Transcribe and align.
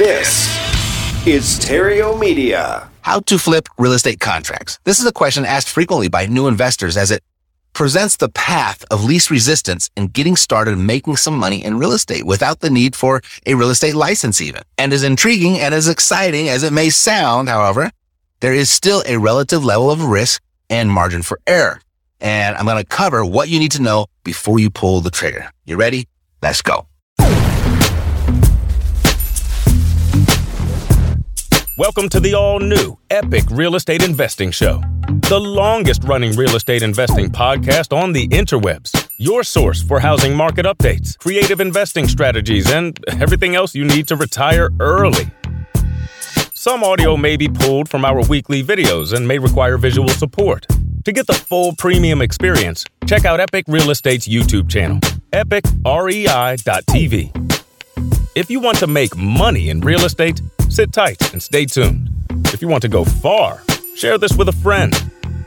This 0.00 0.48
is 1.26 1.58
Theriault 1.58 2.18
Media. 2.18 2.88
How 3.02 3.20
to 3.20 3.36
flip 3.36 3.68
real 3.76 3.92
estate 3.92 4.18
contracts. 4.18 4.78
This 4.84 4.98
is 4.98 5.04
a 5.04 5.12
question 5.12 5.44
asked 5.44 5.68
frequently 5.68 6.08
by 6.08 6.24
new 6.24 6.48
investors 6.48 6.96
as 6.96 7.10
it 7.10 7.22
presents 7.74 8.16
the 8.16 8.30
path 8.30 8.82
of 8.90 9.04
least 9.04 9.30
resistance 9.30 9.90
in 9.98 10.06
getting 10.06 10.36
started 10.36 10.78
making 10.78 11.16
some 11.16 11.36
money 11.36 11.62
in 11.62 11.76
real 11.76 11.92
estate 11.92 12.24
without 12.24 12.60
the 12.60 12.70
need 12.70 12.96
for 12.96 13.20
a 13.44 13.52
real 13.52 13.68
estate 13.68 13.94
license 13.94 14.40
even. 14.40 14.62
And 14.78 14.94
as 14.94 15.04
intriguing 15.04 15.58
and 15.58 15.74
as 15.74 15.86
exciting 15.86 16.48
as 16.48 16.62
it 16.62 16.72
may 16.72 16.88
sound, 16.88 17.50
however, 17.50 17.90
there 18.40 18.54
is 18.54 18.70
still 18.70 19.02
a 19.06 19.18
relative 19.18 19.66
level 19.66 19.90
of 19.90 20.02
risk 20.02 20.40
and 20.70 20.90
margin 20.90 21.20
for 21.20 21.38
error. 21.46 21.78
And 22.22 22.56
I'm 22.56 22.64
going 22.64 22.82
to 22.82 22.88
cover 22.88 23.22
what 23.22 23.50
you 23.50 23.58
need 23.58 23.72
to 23.72 23.82
know 23.82 24.06
before 24.24 24.60
you 24.60 24.70
pull 24.70 25.02
the 25.02 25.10
trigger. 25.10 25.50
You 25.66 25.76
ready? 25.76 26.08
Let's 26.40 26.62
go. 26.62 26.86
Welcome 31.80 32.10
to 32.10 32.20
the 32.20 32.34
all 32.34 32.60
new 32.60 32.98
Epic 33.08 33.44
Real 33.50 33.74
Estate 33.74 34.02
Investing 34.02 34.50
Show, 34.50 34.82
the 35.30 35.40
longest 35.40 36.04
running 36.04 36.36
real 36.36 36.54
estate 36.54 36.82
investing 36.82 37.30
podcast 37.30 37.96
on 37.96 38.12
the 38.12 38.28
interwebs. 38.28 39.08
Your 39.16 39.42
source 39.42 39.80
for 39.82 39.98
housing 39.98 40.36
market 40.36 40.66
updates, 40.66 41.16
creative 41.16 41.58
investing 41.58 42.06
strategies, 42.06 42.70
and 42.70 43.02
everything 43.08 43.54
else 43.54 43.74
you 43.74 43.86
need 43.86 44.06
to 44.08 44.16
retire 44.16 44.68
early. 44.78 45.30
Some 46.52 46.84
audio 46.84 47.16
may 47.16 47.38
be 47.38 47.48
pulled 47.48 47.88
from 47.88 48.04
our 48.04 48.22
weekly 48.28 48.62
videos 48.62 49.14
and 49.14 49.26
may 49.26 49.38
require 49.38 49.78
visual 49.78 50.10
support. 50.10 50.66
To 51.06 51.12
get 51.12 51.26
the 51.26 51.32
full 51.32 51.74
premium 51.76 52.20
experience, 52.20 52.84
check 53.06 53.24
out 53.24 53.40
Epic 53.40 53.64
Real 53.68 53.88
Estate's 53.88 54.28
YouTube 54.28 54.68
channel, 54.68 54.98
epicrei.tv. 55.32 55.70
If 58.36 58.50
you 58.50 58.60
want 58.60 58.76
to 58.80 58.86
make 58.86 59.16
money 59.16 59.70
in 59.70 59.80
real 59.80 60.04
estate, 60.04 60.42
sit 60.70 60.92
tight 60.92 61.32
and 61.32 61.42
stay 61.42 61.66
tuned. 61.66 62.08
If 62.46 62.62
you 62.62 62.68
want 62.68 62.82
to 62.82 62.88
go 62.88 63.04
far, 63.04 63.62
share 63.94 64.18
this 64.18 64.36
with 64.36 64.48
a 64.48 64.52
friend. 64.52 64.94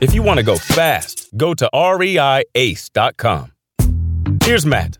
If 0.00 0.14
you 0.14 0.22
want 0.22 0.38
to 0.38 0.44
go 0.44 0.56
fast, 0.56 1.28
go 1.36 1.54
to 1.54 1.68
reiace.com. 1.72 3.52
Here's 4.42 4.66
Matt. 4.66 4.98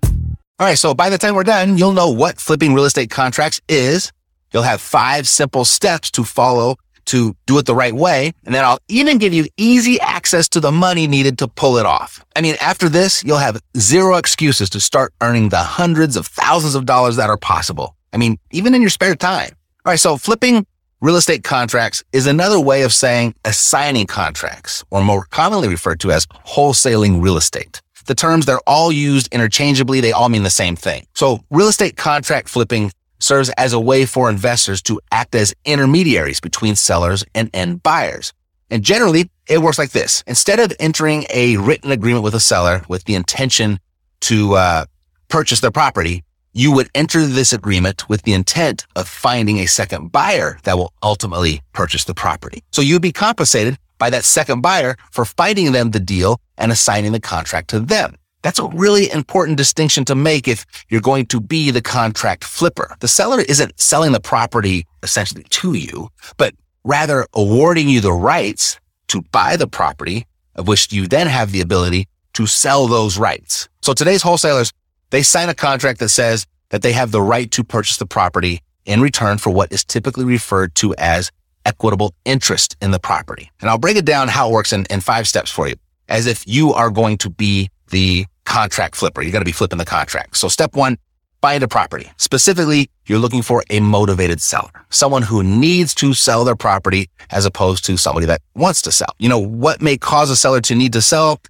All 0.59 0.67
right. 0.67 0.79
So 0.79 0.95
by 0.95 1.11
the 1.11 1.19
time 1.19 1.35
we're 1.35 1.45
done, 1.45 1.77
you'll 1.77 1.93
know 1.93 2.11
what 2.11 2.41
flipping 2.41 2.75
real 2.75 2.85
estate 2.85 3.11
contracts 3.11 3.61
is. 3.69 4.13
You'll 4.53 4.63
have 4.63 4.81
five 4.81 5.29
simple 5.29 5.65
steps 5.65 6.11
to 6.13 6.25
follow 6.25 6.77
to 7.07 7.37
do 7.47 7.59
it 7.59 7.67
the 7.67 7.75
right 7.75 7.95
way. 7.95 8.33
And 8.45 8.55
then 8.55 8.65
I'll 8.65 8.79
even 8.89 9.19
give 9.19 9.35
you 9.35 9.47
easy 9.57 10.01
access 10.01 10.49
to 10.51 10.61
the 10.61 10.73
money 10.73 11.07
needed 11.07 11.39
to 11.39 11.49
pull 11.49 11.77
it 11.77 11.87
off. 11.87 12.25
I 12.35 12.41
mean, 12.41 12.57
after 12.61 12.89
this, 12.89 13.23
you'll 13.25 13.39
have 13.39 13.61
zero 13.77 14.17
excuses 14.17 14.71
to 14.71 14.81
start 14.81 15.13
earning 15.21 15.51
the 15.51 15.59
hundreds 15.59 16.17
of 16.17 16.27
thousands 16.27 16.75
of 16.75 16.87
dollars 16.87 17.17
that 17.17 17.29
are 17.29 17.37
possible. 17.37 17.95
I 18.13 18.17
mean, 18.17 18.39
even 18.53 18.75
in 18.75 18.81
your 18.81 18.91
spare 18.91 19.17
time. 19.17 19.55
All 19.87 19.91
right. 19.91 20.01
So 20.01 20.17
flipping 20.17 20.67
real 21.03 21.17
estate 21.17 21.45
contracts 21.45 22.03
is 22.11 22.27
another 22.27 22.59
way 22.59 22.85
of 22.85 22.93
saying 22.93 23.35
assigning 23.45 24.07
contracts 24.07 24.83
or 24.91 25.05
more 25.05 25.27
commonly 25.27 25.69
referred 25.69 26.01
to 26.01 26.11
as 26.11 26.25
wholesaling 26.27 27.23
real 27.23 27.37
estate. 27.37 27.83
The 28.07 28.15
terms, 28.15 28.47
they're 28.47 28.67
all 28.67 28.91
used 28.91 29.29
interchangeably. 29.31 30.01
They 30.01 30.13
all 30.13 30.31
mean 30.31 30.43
the 30.43 30.49
same 30.49 30.75
thing. 30.75 31.07
So 31.15 31.45
real 31.51 31.69
estate 31.69 31.99
contract 31.99 32.49
flipping 32.49 32.93
serves 33.19 33.51
as 33.59 33.75
a 33.75 33.81
way 33.81 34.07
for 34.07 34.31
investors 34.31 34.81
to 34.83 35.01
act 35.13 35.35
as 35.35 35.55
intermediaries 35.67 36.41
between 36.41 36.77
sellers 36.77 37.23
and 37.35 37.51
end 37.53 37.83
buyers. 37.83 38.33
And 38.71 38.83
generally, 38.83 39.31
it 39.47 39.59
works 39.59 39.79
like 39.79 39.91
this. 39.91 40.25
Instead 40.27 40.61
of 40.61 40.73
entering 40.81 41.27
a 41.29 41.59
written 41.59 41.91
agreement 41.91 42.25
with 42.25 42.35
a 42.35 42.41
seller 42.41 42.83
with 42.89 43.05
the 43.05 43.15
intention 43.15 43.79
to 44.21 44.55
uh, 44.55 44.85
purchase 45.29 45.61
their 45.61 45.71
property, 45.71 46.25
you 46.55 46.73
would 46.73 46.89
enter 46.95 47.27
this 47.27 47.53
agreement 47.53 48.09
with 48.09 48.23
the 48.23 48.33
intent 48.33 48.87
of 48.95 49.09
finding 49.09 49.59
a 49.59 49.67
second 49.67 50.13
buyer 50.13 50.59
that 50.63 50.79
will 50.79 50.93
ultimately 51.03 51.61
purchase 51.73 52.05
the 52.05 52.15
property. 52.15 52.63
So 52.73 52.81
you'd 52.81 53.03
be 53.03 53.13
compensated 53.13 53.77
by 53.99 54.11
that 54.11 54.25
second 54.25 54.61
buyer 54.61 54.97
for 55.11 55.25
finding 55.25 55.73
them 55.73 55.91
the 55.91 56.01
deal 56.01 56.41
and 56.57 56.71
assigning 56.71 57.13
the 57.13 57.21
contract 57.21 57.69
to 57.71 57.81
them. 57.81 58.15
That's 58.43 58.61
a 58.61 58.69
really 58.69 59.11
important 59.11 59.57
distinction 59.57 60.05
to 60.05 60.15
make 60.15 60.47
if 60.47 60.65
you're 60.89 61.01
going 61.01 61.27
to 61.27 61.41
be 61.41 61.71
the 61.71 61.83
contract 61.83 62.45
flipper. 62.45 62.95
The 63.01 63.09
seller 63.09 63.41
isn't 63.41 63.81
selling 63.81 64.13
the 64.13 64.21
property 64.21 64.87
essentially 65.03 65.45
to 65.45 65.75
you, 65.75 66.09
but 66.37 66.55
rather 66.85 67.27
awarding 67.35 67.89
you 67.89 68.01
the 68.01 68.13
rights 68.13 68.79
to 69.09 69.23
buy 69.33 69.57
the 69.57 69.67
property 69.67 70.27
of 70.55 70.69
which 70.69 70.93
you 70.93 71.09
then 71.09 71.27
have 71.27 71.51
the 71.51 71.61
ability 71.61 72.07
to 72.35 72.47
sell 72.47 72.87
those 72.87 73.19
rights. 73.19 73.69
So 73.83 73.93
today's 73.93 74.23
wholesalers, 74.23 74.73
they 75.15 75.23
sign 75.23 75.49
a 75.49 75.55
contract 75.55 76.01
that 76.01 76.09
says 76.09 76.45
that 76.71 76.83
they 76.83 76.91
have 76.91 77.13
the 77.13 77.23
right 77.23 77.49
to 77.53 77.63
purchase 77.63 77.99
the 77.99 78.05
property 78.05 78.61
in 78.85 79.01
return 79.01 79.39
for 79.39 79.51
what 79.51 79.73
is 79.73 79.85
typically 79.85 80.25
referred 80.25 80.75
to 80.75 80.93
as 80.99 81.31
equitable 81.65 82.13
interest 82.25 82.77
in 82.83 82.91
the 82.91 82.99
property. 82.99 83.49
And 83.61 83.71
I'll 83.71 83.79
break 83.79 83.97
it 83.97 84.05
down 84.05 84.27
how 84.27 84.49
it 84.49 84.53
works 84.53 84.73
in, 84.73 84.87
in 84.87 85.01
five 85.01 85.29
steps 85.29 85.53
for 85.53 85.69
you, 85.69 85.77
as 86.09 86.27
if 86.27 86.43
you 86.49 86.73
are 86.73 86.91
going 86.91 87.19
to 87.19 87.31
be 87.31 87.71
the 87.91 88.27
contract 88.45 88.97
flipper. 88.97 89.23
You 89.23 89.31
got 89.31 89.39
to 89.39 89.45
be 89.45 89.53
flipping 89.53 89.79
the 89.79 89.85
contract. 89.85 90.37
So 90.37 90.49
step 90.49 90.75
one, 90.75 90.99
find 91.41 91.63
a 91.63 91.69
property. 91.69 92.11
Specifically, 92.17 92.91
you're 93.07 93.21
looking 93.21 93.43
for 93.43 93.63
a 93.71 93.79
motivated 93.79 94.41
seller, 94.41 94.85
someone 94.91 95.23
who 95.23 95.45
needs 95.45 95.95
to 95.95 96.13
sell 96.13 96.45
their 96.45 96.57
property 96.57 97.09
as 97.31 97.47
opposed 97.47 97.85
to 97.85 97.97
somebody 97.97 98.27
that 98.27 98.43
wants 98.57 98.83
to 98.83 98.91
sell. 98.91 99.15
You 99.21 99.29
know, 99.29 99.39
what 99.39 99.81
may 99.81 99.97
cause 99.97 100.29
a 100.31 100.35
seller 100.35 100.61
to 100.63 100.75
need 100.75 100.93
to 100.95 101.01
sell? 101.01 101.41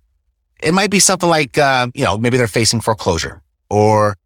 It 0.62 0.72
might 0.72 0.90
be 0.90 0.98
something 0.98 1.30
like, 1.30 1.56
uh, 1.56 1.88
you 1.94 2.04
know, 2.04 2.18
maybe 2.18 2.36
they're 2.36 2.46
facing 2.46 2.82
foreclosure 2.82 3.40
or 3.70 4.16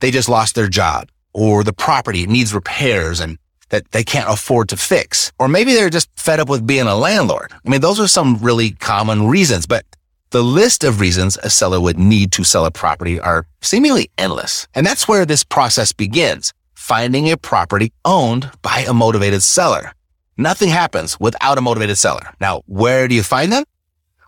they 0.00 0.10
just 0.10 0.28
lost 0.28 0.54
their 0.54 0.68
job 0.68 1.10
or 1.36 1.62
the 1.62 1.72
property 1.72 2.26
needs 2.26 2.54
repairs 2.54 3.20
and 3.20 3.38
that 3.68 3.90
they 3.90 4.02
can't 4.02 4.30
afford 4.30 4.68
to 4.70 4.76
fix. 4.76 5.32
Or 5.38 5.48
maybe 5.48 5.74
they're 5.74 5.90
just 5.90 6.08
fed 6.16 6.40
up 6.40 6.48
with 6.48 6.66
being 6.66 6.86
a 6.86 6.94
landlord. 6.94 7.52
I 7.52 7.68
mean, 7.68 7.80
those 7.80 8.00
are 8.00 8.08
some 8.08 8.38
really 8.38 8.70
common 8.70 9.26
reasons, 9.26 9.66
but 9.66 9.84
the 10.30 10.42
list 10.42 10.82
of 10.82 11.00
reasons 11.00 11.36
a 11.42 11.50
seller 11.50 11.80
would 11.80 11.98
need 11.98 12.32
to 12.32 12.44
sell 12.44 12.64
a 12.64 12.70
property 12.70 13.20
are 13.20 13.46
seemingly 13.60 14.10
endless. 14.16 14.66
And 14.74 14.86
that's 14.86 15.08
where 15.08 15.26
this 15.26 15.44
process 15.44 15.92
begins, 15.92 16.52
finding 16.74 17.30
a 17.30 17.36
property 17.36 17.92
owned 18.04 18.50
by 18.62 18.84
a 18.88 18.94
motivated 18.94 19.42
seller. 19.42 19.92
Nothing 20.38 20.68
happens 20.68 21.18
without 21.18 21.58
a 21.58 21.62
motivated 21.62 21.98
seller. 21.98 22.34
Now, 22.40 22.62
where 22.66 23.08
do 23.08 23.14
you 23.14 23.22
find 23.22 23.52
them? 23.52 23.64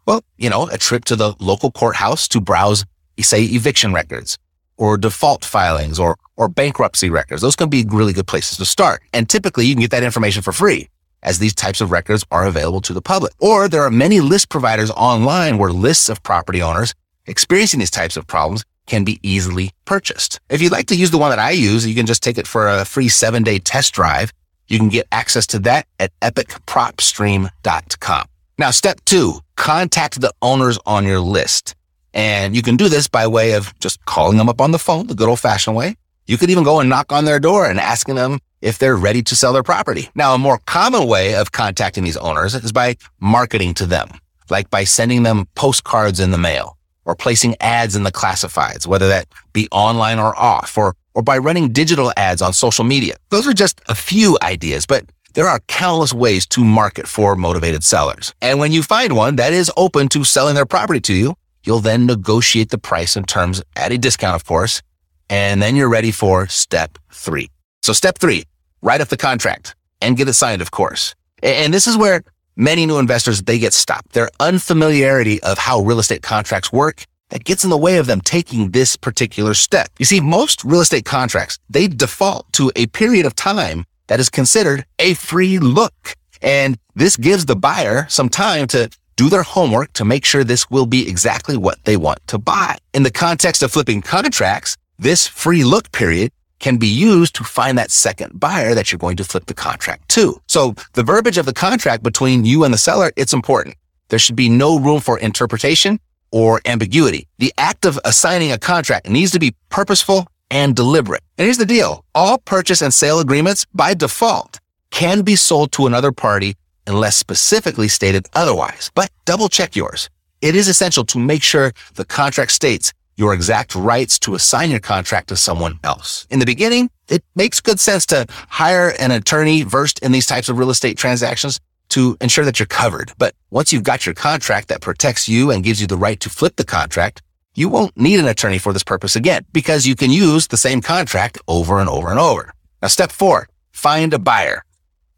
Well, 0.04 0.22
you 0.36 0.50
know, 0.50 0.68
a 0.68 0.78
trip 0.78 1.04
to 1.06 1.16
the 1.16 1.34
local 1.38 1.70
courthouse 1.70 2.28
to 2.28 2.40
browse, 2.40 2.84
say, 3.20 3.44
eviction 3.44 3.92
records 3.92 4.38
or 4.78 4.96
default 4.96 5.44
filings 5.44 6.00
or, 6.00 6.16
or 6.36 6.48
bankruptcy 6.48 7.10
records. 7.10 7.42
Those 7.42 7.56
can 7.56 7.68
be 7.68 7.84
really 7.86 8.14
good 8.14 8.26
places 8.26 8.56
to 8.58 8.64
start. 8.64 9.02
And 9.12 9.28
typically 9.28 9.66
you 9.66 9.74
can 9.74 9.82
get 9.82 9.90
that 9.90 10.02
information 10.02 10.42
for 10.42 10.52
free 10.52 10.88
as 11.22 11.38
these 11.38 11.54
types 11.54 11.82
of 11.82 11.90
records 11.90 12.24
are 12.30 12.46
available 12.46 12.80
to 12.82 12.94
the 12.94 13.02
public. 13.02 13.32
Or 13.40 13.68
there 13.68 13.82
are 13.82 13.90
many 13.90 14.20
list 14.20 14.48
providers 14.48 14.92
online 14.92 15.58
where 15.58 15.72
lists 15.72 16.08
of 16.08 16.22
property 16.22 16.62
owners 16.62 16.94
experiencing 17.26 17.80
these 17.80 17.90
types 17.90 18.16
of 18.16 18.24
problems 18.26 18.64
can 18.86 19.04
be 19.04 19.20
easily 19.22 19.72
purchased. 19.84 20.40
If 20.48 20.62
you'd 20.62 20.72
like 20.72 20.86
to 20.86 20.96
use 20.96 21.10
the 21.10 21.18
one 21.18 21.28
that 21.30 21.38
I 21.38 21.50
use, 21.50 21.86
you 21.86 21.94
can 21.94 22.06
just 22.06 22.22
take 22.22 22.38
it 22.38 22.46
for 22.46 22.66
a 22.68 22.86
free 22.86 23.08
seven 23.08 23.42
day 23.42 23.58
test 23.58 23.92
drive. 23.92 24.32
You 24.66 24.78
can 24.78 24.88
get 24.88 25.06
access 25.12 25.46
to 25.48 25.58
that 25.60 25.86
at 25.98 26.19
epicpropstream.com. 26.20 28.26
Now, 28.58 28.70
step 28.70 29.00
two, 29.04 29.40
contact 29.56 30.20
the 30.20 30.32
owners 30.42 30.78
on 30.84 31.04
your 31.04 31.20
list. 31.20 31.74
And 32.12 32.56
you 32.56 32.62
can 32.62 32.76
do 32.76 32.88
this 32.88 33.06
by 33.06 33.26
way 33.26 33.52
of 33.52 33.78
just 33.78 33.97
calling 34.19 34.37
them 34.37 34.49
up 34.49 34.61
on 34.61 34.73
the 34.73 34.81
phone, 34.81 35.06
the 35.06 35.15
good 35.15 35.29
old 35.29 35.38
fashioned 35.38 35.76
way. 35.76 35.94
You 36.26 36.38
could 36.38 36.50
even 36.50 36.65
go 36.65 36.81
and 36.81 36.88
knock 36.91 37.12
on 37.12 37.25
their 37.25 37.38
door 37.38 37.70
and 37.70 37.79
asking 37.79 38.17
them 38.17 38.41
if 38.61 38.76
they're 38.76 38.97
ready 38.97 39.23
to 39.23 39.37
sell 39.37 39.53
their 39.53 39.62
property. 39.62 40.11
Now, 40.17 40.35
a 40.35 40.38
more 40.38 40.59
common 40.67 41.06
way 41.06 41.37
of 41.37 41.53
contacting 41.53 42.03
these 42.03 42.17
owners 42.17 42.53
is 42.56 42.73
by 42.73 42.97
marketing 43.20 43.75
to 43.75 43.87
them, 43.87 44.09
like 44.50 44.70
by 44.70 44.82
sending 44.82 45.23
them 45.23 45.47
postcards 45.55 46.19
in 46.19 46.32
the 46.32 46.37
mail 46.37 46.76
or 47.05 47.15
placing 47.15 47.55
ads 47.61 47.94
in 47.94 48.03
the 48.03 48.11
classifieds, 48.11 48.88
whether 48.88 49.06
that 49.06 49.29
be 49.53 49.69
online 49.70 50.19
or 50.19 50.37
off, 50.37 50.76
or, 50.76 50.97
or 51.15 51.23
by 51.23 51.38
running 51.38 51.73
digital 51.73 52.12
ads 52.17 52.43
on 52.43 52.53
social 52.53 52.85
media. 52.85 53.15
Those 53.31 53.47
are 53.47 53.53
just 53.53 53.81
a 53.87 53.94
few 53.94 54.37
ideas, 54.43 54.85
but 54.85 55.05
there 55.35 55.47
are 55.47 55.61
countless 55.69 56.12
ways 56.12 56.44
to 56.47 56.65
market 56.65 57.06
for 57.06 57.37
motivated 57.37 57.85
sellers. 57.85 58.35
And 58.43 58.59
when 58.59 58.73
you 58.73 58.82
find 58.82 59.15
one 59.15 59.37
that 59.37 59.53
is 59.53 59.70
open 59.76 60.09
to 60.09 60.25
selling 60.25 60.56
their 60.56 60.67
property 60.67 61.00
to 61.03 61.15
you, 61.15 61.37
you'll 61.69 61.81
then 61.81 62.06
negotiate 62.06 62.70
the 62.70 62.79
price 62.79 63.15
and 63.15 63.29
terms 63.29 63.62
at 63.76 63.93
a 63.93 63.99
discount, 63.99 64.35
of 64.35 64.47
course. 64.47 64.81
And 65.29 65.61
then 65.61 65.76
you're 65.76 65.91
ready 65.91 66.11
for 66.11 66.47
step 66.47 66.97
three 67.12 67.50
So 67.82 67.93
step 67.93 68.17
three, 68.19 68.44
write 68.81 69.03
up 69.03 69.09
the 69.09 69.19
contract 69.19 69.76
and 70.00 70.17
get 70.17 70.29
it 70.29 70.32
signed, 70.32 70.62
of 70.62 70.70
course. 70.70 71.15
And 71.43 71.75
this 71.75 71.87
is 71.87 71.94
where 71.94 72.23
many 72.56 72.87
new 72.87 72.99
investors, 72.99 73.43
they 73.43 73.59
get 73.59 73.75
stopped. 73.75 74.12
Their 74.12 74.31
unfamiliarity 74.41 75.43
of 75.43 75.59
how 75.59 75.81
real 75.81 75.99
estate 75.99 76.23
contracts 76.23 76.73
work 76.73 77.05
that 77.29 77.44
gets 77.44 77.65
in 77.65 77.70
the 77.70 77.76
way 77.76 77.99
of 77.99 78.06
them 78.06 78.23
taking 78.23 78.70
this 78.70 78.97
particular 78.97 79.53
step. 79.53 79.88
You 79.99 80.06
see, 80.06 80.20
most 80.20 80.65
real 80.65 80.81
estate 80.81 81.05
contracts, 81.05 81.59
they 81.69 81.87
default 81.87 82.50
to 82.55 82.73
a 82.76 82.87
period 82.87 83.26
of 83.26 83.35
time 83.35 83.85
that 84.06 84.20
is 84.20 84.31
considered 84.31 84.87
a 84.99 85.12
free 85.12 85.59
look. 85.59 86.17
And 86.41 86.79
this 86.94 87.19
gives 87.19 87.44
the 87.44 87.56
buyer 87.56 88.06
some 88.09 88.31
time 88.31 88.67
to 88.69 88.88
do 89.19 89.29
their 89.29 89.43
homework 89.43 89.93
to 89.94 90.05
make 90.05 90.25
sure 90.25 90.44
this 90.44 90.70
will 90.70 90.87
be 90.87 91.09
exactly 91.09 91.56
what 91.56 91.85
they 91.85 91.97
want 91.97 92.20
to 92.29 92.38
buy. 92.38 92.79
In 92.94 93.03
the 93.03 93.11
context 93.11 93.65
of 93.65 93.73
flipping 93.73 94.00
contracts, 94.00 94.76
this 94.97 95.26
free 95.26 95.65
look 95.65 95.91
period 95.91 96.31
can 96.61 96.76
be 96.76 96.87
used 96.87 97.35
to 97.35 97.43
find 97.43 97.76
that 97.76 97.91
second 97.91 98.38
buyer 98.38 98.75
that 98.76 98.93
you're 98.93 98.99
going 98.99 99.17
to 99.17 99.25
flip 99.25 99.47
the 99.47 99.55
contract 99.55 100.09
to. 100.11 100.41
So 100.47 100.76
the 100.93 101.03
verbiage 101.03 101.37
of 101.37 101.47
the 101.47 101.53
contract 101.53 102.05
between 102.05 102.44
you 102.44 102.62
and 102.62 102.73
the 102.73 102.79
seller, 102.79 103.11
it's 103.17 103.32
important. 103.32 103.75
There 104.09 104.20
should 104.20 104.37
be 104.37 104.49
no 104.49 104.79
room 104.79 105.00
for 105.00 105.19
interpretation 105.19 105.99
or 106.31 106.61
ambiguity. 106.65 107.26
The 107.38 107.53
act 107.59 107.87
of 107.87 107.99
assigning 108.05 108.53
a 108.53 108.59
contract 108.59 109.09
needs 109.09 109.32
to 109.32 109.41
be 109.41 109.56
purposeful 109.69 110.29
and 110.49 110.76
deliberate. 110.76 111.25
And 111.37 111.44
here's 111.44 111.59
the 111.59 111.67
deal. 111.67 112.05
All 112.15 112.38
purchase 112.38 112.82
and 112.82 112.94
sale 112.94 113.19
agreements 113.19 113.67
by 113.75 113.94
default 113.94 114.61
can 114.91 115.23
be 115.23 115.35
sold 115.35 115.73
to 115.73 115.87
another 115.87 116.12
party 116.12 116.55
unless 116.88 117.17
specifically 117.17 117.87
stated 117.88 118.26
otherwise. 118.35 118.90
But 118.94 119.11
double 119.25 119.49
check 119.49 119.76
yours. 119.76 120.11
It 120.40 120.56
is 120.56 120.69
essential 120.69 121.05
to 121.06 121.19
make 121.19 121.43
sure 121.43 121.73
the 121.94 122.05
contract 122.05 122.52
states 122.52 122.93
your 123.17 123.35
exact 123.35 123.75
rights 123.75 124.19
to 124.20 124.35
assign 124.35 124.70
your 124.70 124.81
contract 124.81 125.29
to 125.29 125.37
someone 125.37 125.79
else. 125.82 126.26
In 126.31 126.38
the 126.38 126.46
beginning, 126.46 126.88
it 127.08 127.25
makes 127.35 127.61
good 127.61 127.81
sense 127.81 128.06
to 128.06 128.26
hire 128.49 128.94
an 129.00 129.11
attorney 129.11 129.62
versed 129.62 129.99
in 129.99 130.12
these 130.12 130.26
types 130.26 130.49
of 130.49 130.58
real 130.58 130.70
estate 130.70 130.96
transactions 130.96 131.58
to 131.88 132.17
ensure 132.20 132.44
that 132.44 132.61
you're 132.61 132.67
covered. 132.67 133.12
But 133.19 133.34
once 133.50 133.73
you've 133.73 133.82
got 133.82 134.06
your 134.06 134.14
contract 134.14 134.69
that 134.69 134.81
protects 134.81 135.29
you 135.29 135.50
and 135.50 135.64
gives 135.64 135.81
you 135.81 135.87
the 135.87 135.96
right 135.96 136.20
to 136.20 136.31
flip 136.31 136.56
the 136.56 136.64
contract, 136.64 137.23
you 137.55 137.69
won't 137.69 137.96
need 137.96 138.20
an 138.20 138.29
attorney 138.29 138.58
for 138.58 138.73
this 138.73 138.84
purpose 138.84 139.17
again 139.17 139.44
because 139.52 139.84
you 139.87 139.96
can 139.96 140.12
use 140.12 140.46
the 140.46 140.56
same 140.56 140.81
contract 140.81 141.38
over 141.49 141.81
and 141.81 141.88
over 141.88 142.11
and 142.11 142.20
over. 142.20 142.52
Now, 142.81 142.88
step 142.88 143.11
four, 143.11 143.49
find 143.73 144.14
a 144.14 144.19
buyer. 144.20 144.62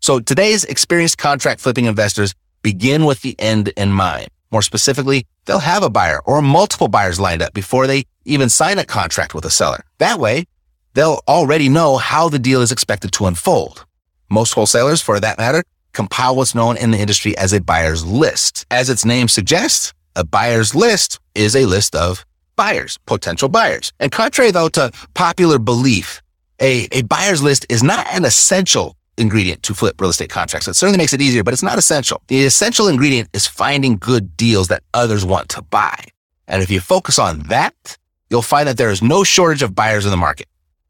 So 0.03 0.19
today's 0.19 0.65
experienced 0.65 1.19
contract 1.19 1.61
flipping 1.61 1.85
investors 1.85 2.35
begin 2.63 3.05
with 3.05 3.21
the 3.21 3.39
end 3.39 3.69
in 3.77 3.93
mind. 3.93 4.29
More 4.51 4.63
specifically, 4.63 5.27
they'll 5.45 5.59
have 5.59 5.83
a 5.83 5.91
buyer 5.91 6.23
or 6.25 6.41
multiple 6.41 6.89
buyers 6.89 7.21
lined 7.21 7.43
up 7.43 7.53
before 7.53 7.87
they 7.87 8.05
even 8.25 8.49
sign 8.49 8.79
a 8.79 8.85
contract 8.85 9.35
with 9.35 9.45
a 9.45 9.51
seller. 9.51 9.85
That 9.99 10.19
way, 10.19 10.47
they'll 10.95 11.21
already 11.29 11.69
know 11.69 11.99
how 11.99 12.31
the 12.31 12.39
deal 12.39 12.63
is 12.63 12.73
expected 12.73 13.13
to 13.13 13.27
unfold. 13.27 13.85
Most 14.31 14.55
wholesalers, 14.55 15.03
for 15.03 15.21
that 15.21 15.37
matter, 15.37 15.63
compile 15.93 16.35
what's 16.35 16.55
known 16.55 16.79
in 16.79 16.93
the 16.93 16.99
industry 16.99 17.37
as 17.37 17.53
a 17.53 17.61
buyer's 17.61 18.05
list. 18.05 18.65
As 18.71 18.89
its 18.89 19.05
name 19.05 19.29
suggests, 19.29 19.93
a 20.17 20.25
buyer's 20.25 20.75
list 20.75 21.21
is 21.35 21.55
a 21.55 21.67
list 21.67 21.95
of 21.95 22.25
buyers, 22.57 22.99
potential 23.05 23.51
buyers. 23.51 23.93
And 24.01 24.11
contrary 24.11 24.51
though 24.51 24.71
to 24.71 24.93
popular 25.13 25.59
belief, 25.59 26.23
a, 26.59 26.89
a 26.91 27.03
buyer's 27.03 27.43
list 27.43 27.67
is 27.69 27.83
not 27.83 28.07
an 28.13 28.25
essential 28.25 28.97
ingredient 29.21 29.63
to 29.65 29.75
flip 29.75 30.01
real 30.01 30.11
estate 30.11 30.31
contracts. 30.31 30.67
It 30.67 30.75
certainly 30.75 30.99
makes 30.99 31.13
it 31.13 31.21
easier, 31.21 31.45
but 31.45 31.53
it's 31.53 31.63
not 31.63 31.79
essential. 31.79 32.23
The 32.29 32.45
essential 32.45 32.89
ingredient 32.89 33.29
is 33.33 33.47
finding 33.47 33.97
good 33.97 34.37
deals 34.37 34.69
that 34.69 34.83
others 34.95 35.25
want 35.25 35.49
to 35.51 35.63
buy. 35.63 36.05
And 36.49 36.63
if 36.63 36.71
you 36.71 36.81
focus 36.81 37.19
on 37.19 37.41
that, 37.45 37.99
you'll 38.31 38.43
find 38.43 38.67
that 38.67 38.77
there 38.77 38.91
is 38.91 39.03
no 39.03 39.23
shortage 39.23 39.63
of 39.63 39.75
buyers 39.75 40.05
in 40.05 40.11
the 40.11 40.17
market. 40.17 40.47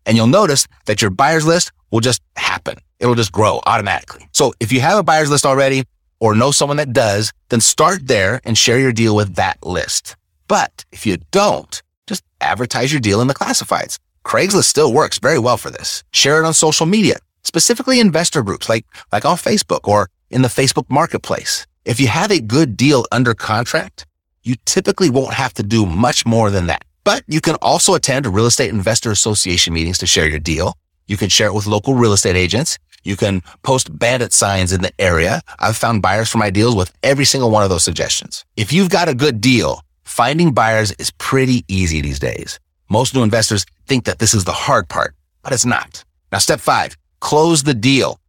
And 0.06 0.16
you'll 0.16 0.26
notice 0.26 0.66
that 0.86 1.02
your 1.02 1.10
buyer's 1.10 1.46
list 1.46 1.72
will 1.90 2.00
just 2.00 2.22
happen. 2.36 2.76
It'll 2.98 3.14
just 3.14 3.32
grow 3.32 3.60
automatically. 3.66 4.28
So 4.32 4.54
if 4.60 4.72
you 4.72 4.80
have 4.80 4.98
a 4.98 5.02
buyer's 5.02 5.30
list 5.30 5.44
already 5.44 5.84
or 6.20 6.34
know 6.34 6.50
someone 6.50 6.78
that 6.78 6.92
does, 6.92 7.32
then 7.48 7.60
start 7.60 8.06
there 8.06 8.40
and 8.44 8.56
share 8.56 8.78
your 8.78 8.92
deal 8.92 9.14
with 9.14 9.34
that 9.34 9.58
list. 9.64 10.16
But 10.48 10.84
if 10.92 11.04
you 11.06 11.18
don't, 11.30 11.82
just 12.06 12.24
advertise 12.40 12.92
your 12.92 13.00
deal 13.00 13.20
in 13.20 13.26
the 13.26 13.34
classifieds. 13.34 13.98
Craigslist 14.24 14.64
still 14.64 14.92
works 14.92 15.18
very 15.18 15.38
well 15.38 15.56
for 15.56 15.70
this. 15.70 16.04
Share 16.12 16.42
it 16.42 16.46
on 16.46 16.54
social 16.54 16.86
media 16.86 17.18
specifically 17.42 18.00
investor 18.00 18.42
groups 18.42 18.68
like, 18.68 18.86
like 19.12 19.24
on 19.24 19.36
Facebook 19.36 19.80
or 19.84 20.08
in 20.30 20.42
the 20.42 20.48
Facebook 20.48 20.88
marketplace. 20.88 21.66
If 21.84 22.00
you 22.00 22.08
have 22.08 22.30
a 22.30 22.40
good 22.40 22.76
deal 22.76 23.06
under 23.10 23.34
contract, 23.34 24.06
you 24.42 24.56
typically 24.64 25.10
won't 25.10 25.34
have 25.34 25.54
to 25.54 25.62
do 25.62 25.86
much 25.86 26.24
more 26.26 26.50
than 26.50 26.66
that. 26.66 26.84
But 27.04 27.24
you 27.26 27.40
can 27.40 27.56
also 27.56 27.94
attend 27.94 28.26
real 28.26 28.46
estate 28.46 28.70
investor 28.70 29.10
association 29.10 29.72
meetings 29.72 29.98
to 29.98 30.06
share 30.06 30.28
your 30.28 30.38
deal. 30.38 30.74
You 31.06 31.16
can 31.16 31.28
share 31.28 31.48
it 31.48 31.54
with 31.54 31.66
local 31.66 31.94
real 31.94 32.12
estate 32.12 32.36
agents. 32.36 32.78
You 33.02 33.16
can 33.16 33.42
post 33.62 33.98
bandit 33.98 34.32
signs 34.32 34.72
in 34.72 34.82
the 34.82 34.92
area. 34.98 35.40
I've 35.58 35.76
found 35.76 36.02
buyers 36.02 36.28
for 36.28 36.38
my 36.38 36.50
deals 36.50 36.76
with 36.76 36.92
every 37.02 37.24
single 37.24 37.50
one 37.50 37.62
of 37.62 37.70
those 37.70 37.82
suggestions. 37.82 38.44
If 38.56 38.72
you've 38.72 38.90
got 38.90 39.08
a 39.08 39.14
good 39.14 39.40
deal, 39.40 39.82
finding 40.04 40.52
buyers 40.52 40.92
is 40.92 41.10
pretty 41.12 41.64
easy 41.66 42.00
these 42.00 42.18
days. 42.18 42.60
Most 42.88 43.14
new 43.14 43.22
investors 43.22 43.64
think 43.86 44.04
that 44.04 44.18
this 44.18 44.34
is 44.34 44.44
the 44.44 44.52
hard 44.52 44.88
part, 44.88 45.14
but 45.42 45.52
it's 45.52 45.64
not. 45.64 46.04
Now, 46.30 46.38
step 46.38 46.60
five, 46.60 46.96
close 47.20 47.62
the 47.62 47.74
deal. 47.74 48.20